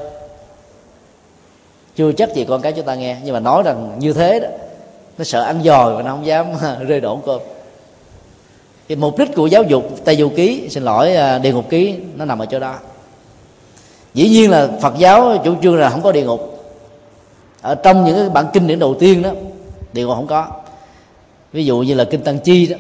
[1.97, 4.49] Chưa chắc gì con cái chúng ta nghe nhưng mà nói rằng như thế đó
[5.19, 6.47] nó sợ ăn giòi và nó không dám
[6.89, 7.41] rơi đổ cơm.
[8.89, 11.97] Thì mục đích của giáo dục tây du ký xin lỗi à, địa ngục ký
[12.17, 12.75] nó nằm ở chỗ đó
[14.15, 16.51] dĩ nhiên là phật giáo chủ trương là không có địa ngục.
[17.63, 19.31] Ở trong những cái bản kinh điển đầu tiên đó
[19.93, 20.47] địa ngục không có.
[21.53, 22.77] Ví dụ như là kinh tăng chi đó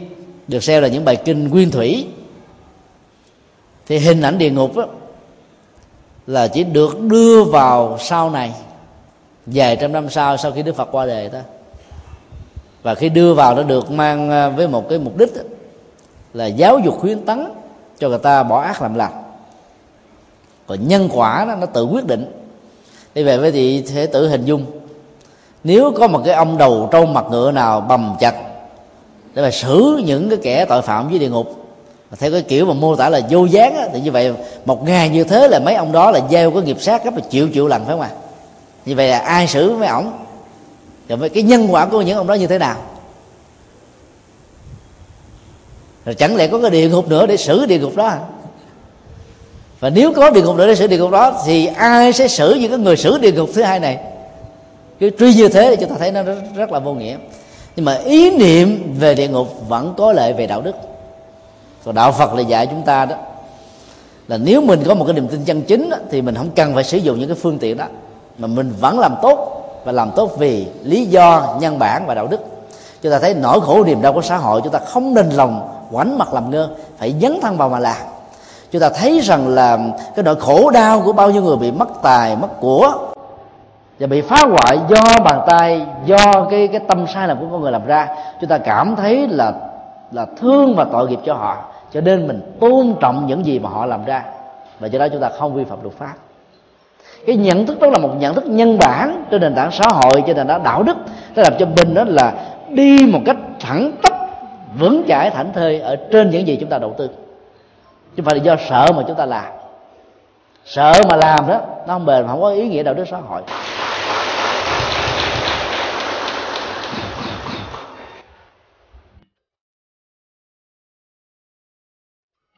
[0.49, 2.07] được xem là những bài kinh nguyên thủy.
[3.87, 4.85] Thì hình ảnh địa ngục đó,
[6.27, 8.53] là chỉ được đưa vào sau này
[9.47, 11.43] vài trăm năm sau sau khi đức phật qua đời thôi.
[12.83, 15.43] Và khi đưa vào nó được mang à, với một cái mục đích đó,
[16.35, 17.47] là giáo dục khuyến tấn
[17.99, 19.24] cho người ta bỏ ác làm lành
[20.67, 22.33] còn nhân quả đó, nó tự quyết định.
[23.15, 24.67] Vì vậy với thì thể tự hình dung
[25.65, 28.35] nếu có một cái ông đầu trâu mặt ngựa nào bầm chặt
[29.35, 31.65] để mà xử những cái kẻ tội phạm dưới địa ngục
[32.19, 34.35] theo cái kiểu mà mô tả là vô gián á, thì như vậy
[34.65, 37.23] một ngày như thế là mấy ông đó là gieo có nghiệp sát gấp là
[37.31, 38.11] triệu triệu lần phải không ạ?
[38.13, 38.17] À?
[38.85, 40.13] như vậy là ai xử với ổng?
[41.09, 42.77] Rồi với cái nhân quả của những ông đó như thế nào?
[46.05, 48.15] Rồi chẳng lẽ có cái địa ngục nữa để xử địa ngục đó
[49.85, 52.55] và nếu có địa ngục nữa để xử địa ngục đó thì ai sẽ xử
[52.55, 53.99] những cái người xử địa ngục thứ hai này?
[55.01, 57.17] Cái truy như thế thì chúng ta thấy nó rất, rất là vô nghĩa.
[57.77, 60.75] Nhưng mà ý niệm về địa ngục vẫn có lợi về đạo đức.
[61.85, 63.17] Còn đạo phật là dạy chúng ta đó
[64.29, 66.75] là nếu mình có một cái niềm tin chân chính đó, thì mình không cần
[66.75, 67.87] phải sử dụng những cái phương tiện đó.
[68.39, 72.27] Mà mình vẫn làm tốt và làm tốt vì lý do nhân bản và đạo
[72.27, 72.41] đức.
[73.03, 75.69] Chúng ta thấy nỗi khổ niềm đau của xã hội chúng ta không nên lòng
[75.93, 78.14] quánh mặt làm ngơ phải dấn thân vào mà làm
[78.75, 79.79] chúng ta thấy rằng là
[80.15, 82.93] cái nỗi khổ đau của bao nhiêu người bị mất tài, mất của
[83.99, 87.61] và bị phá hoại do bàn tay, do cái cái tâm sai lầm của con
[87.61, 88.09] người làm ra,
[88.41, 89.53] chúng ta cảm thấy là
[90.13, 91.57] là thương và tội nghiệp cho họ,
[91.93, 94.25] cho nên mình tôn trọng những gì mà họ làm ra.
[94.81, 96.15] Và do đó chúng ta không vi phạm luật pháp.
[97.27, 100.23] Cái nhận thức đó là một nhận thức nhân bản trên nền tảng xã hội,
[100.27, 100.97] trên nền tảng đạo đức.
[101.37, 102.33] Nó làm cho mình đó là
[102.69, 104.13] đi một cách thẳng tắp,
[104.79, 107.11] vững chãi thảnh thơi ở trên những gì chúng ta đầu tư
[108.17, 109.53] chứ không phải là do sợ mà chúng ta làm
[110.65, 113.43] sợ mà làm đó nó không bền không có ý nghĩa đạo đức xã hội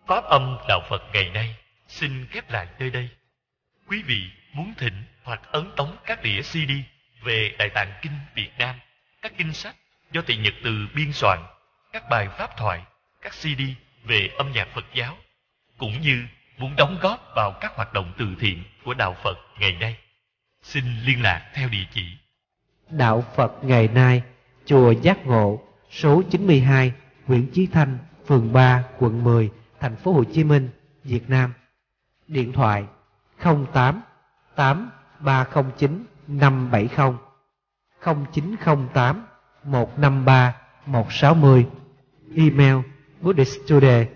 [0.07, 1.57] Pháp âm Đạo Phật ngày nay
[1.89, 3.09] xin khép lại nơi đây.
[3.89, 4.23] Quý vị
[4.53, 6.71] muốn thỉnh hoặc ấn tống các đĩa CD
[7.23, 8.75] về Đại Tạng Kinh Việt Nam,
[9.23, 9.75] các kinh sách
[10.13, 11.39] do Tỳ Nhật Từ biên soạn,
[11.93, 12.81] các bài pháp thoại,
[13.23, 13.63] các CD
[14.05, 15.17] về âm nhạc Phật giáo,
[15.79, 16.25] cũng như
[16.59, 19.97] muốn đóng góp vào các hoạt động từ thiện của Đạo Phật ngày nay.
[20.63, 22.03] Xin liên lạc theo địa chỉ
[22.91, 24.23] Đạo Phật ngày nay,
[24.65, 26.93] Chùa Giác Ngộ, số 92,
[27.27, 29.51] Nguyễn Chí Thanh, phường 3, quận 10,
[29.81, 30.71] thành phố Hồ Chí Minh,
[31.05, 31.53] Việt Nam.
[32.29, 32.85] Điện thoại
[33.73, 34.03] 08
[34.57, 34.91] 8
[35.21, 37.13] 309 570
[38.05, 39.27] 0908
[39.65, 40.55] 153
[40.87, 41.67] 160
[42.37, 42.77] Email
[43.21, 44.09] buddhisttoday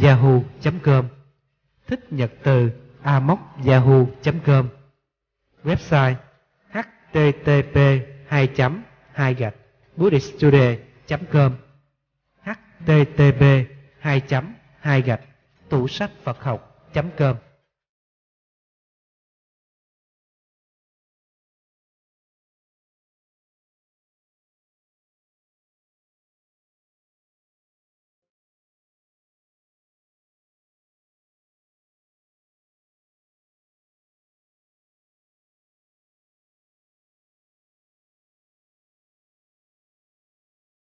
[0.00, 1.08] yahoo.com
[1.86, 2.70] Thích nhật từ
[3.66, 4.68] yahoo.com
[5.64, 6.14] Website
[6.72, 8.48] http 2
[9.12, 9.54] 2 gạch
[9.96, 11.52] buddhisttoday.com
[12.44, 13.64] http
[14.00, 14.22] 2
[14.80, 15.20] 2 gạch
[15.68, 17.36] tủ sách Phật học.com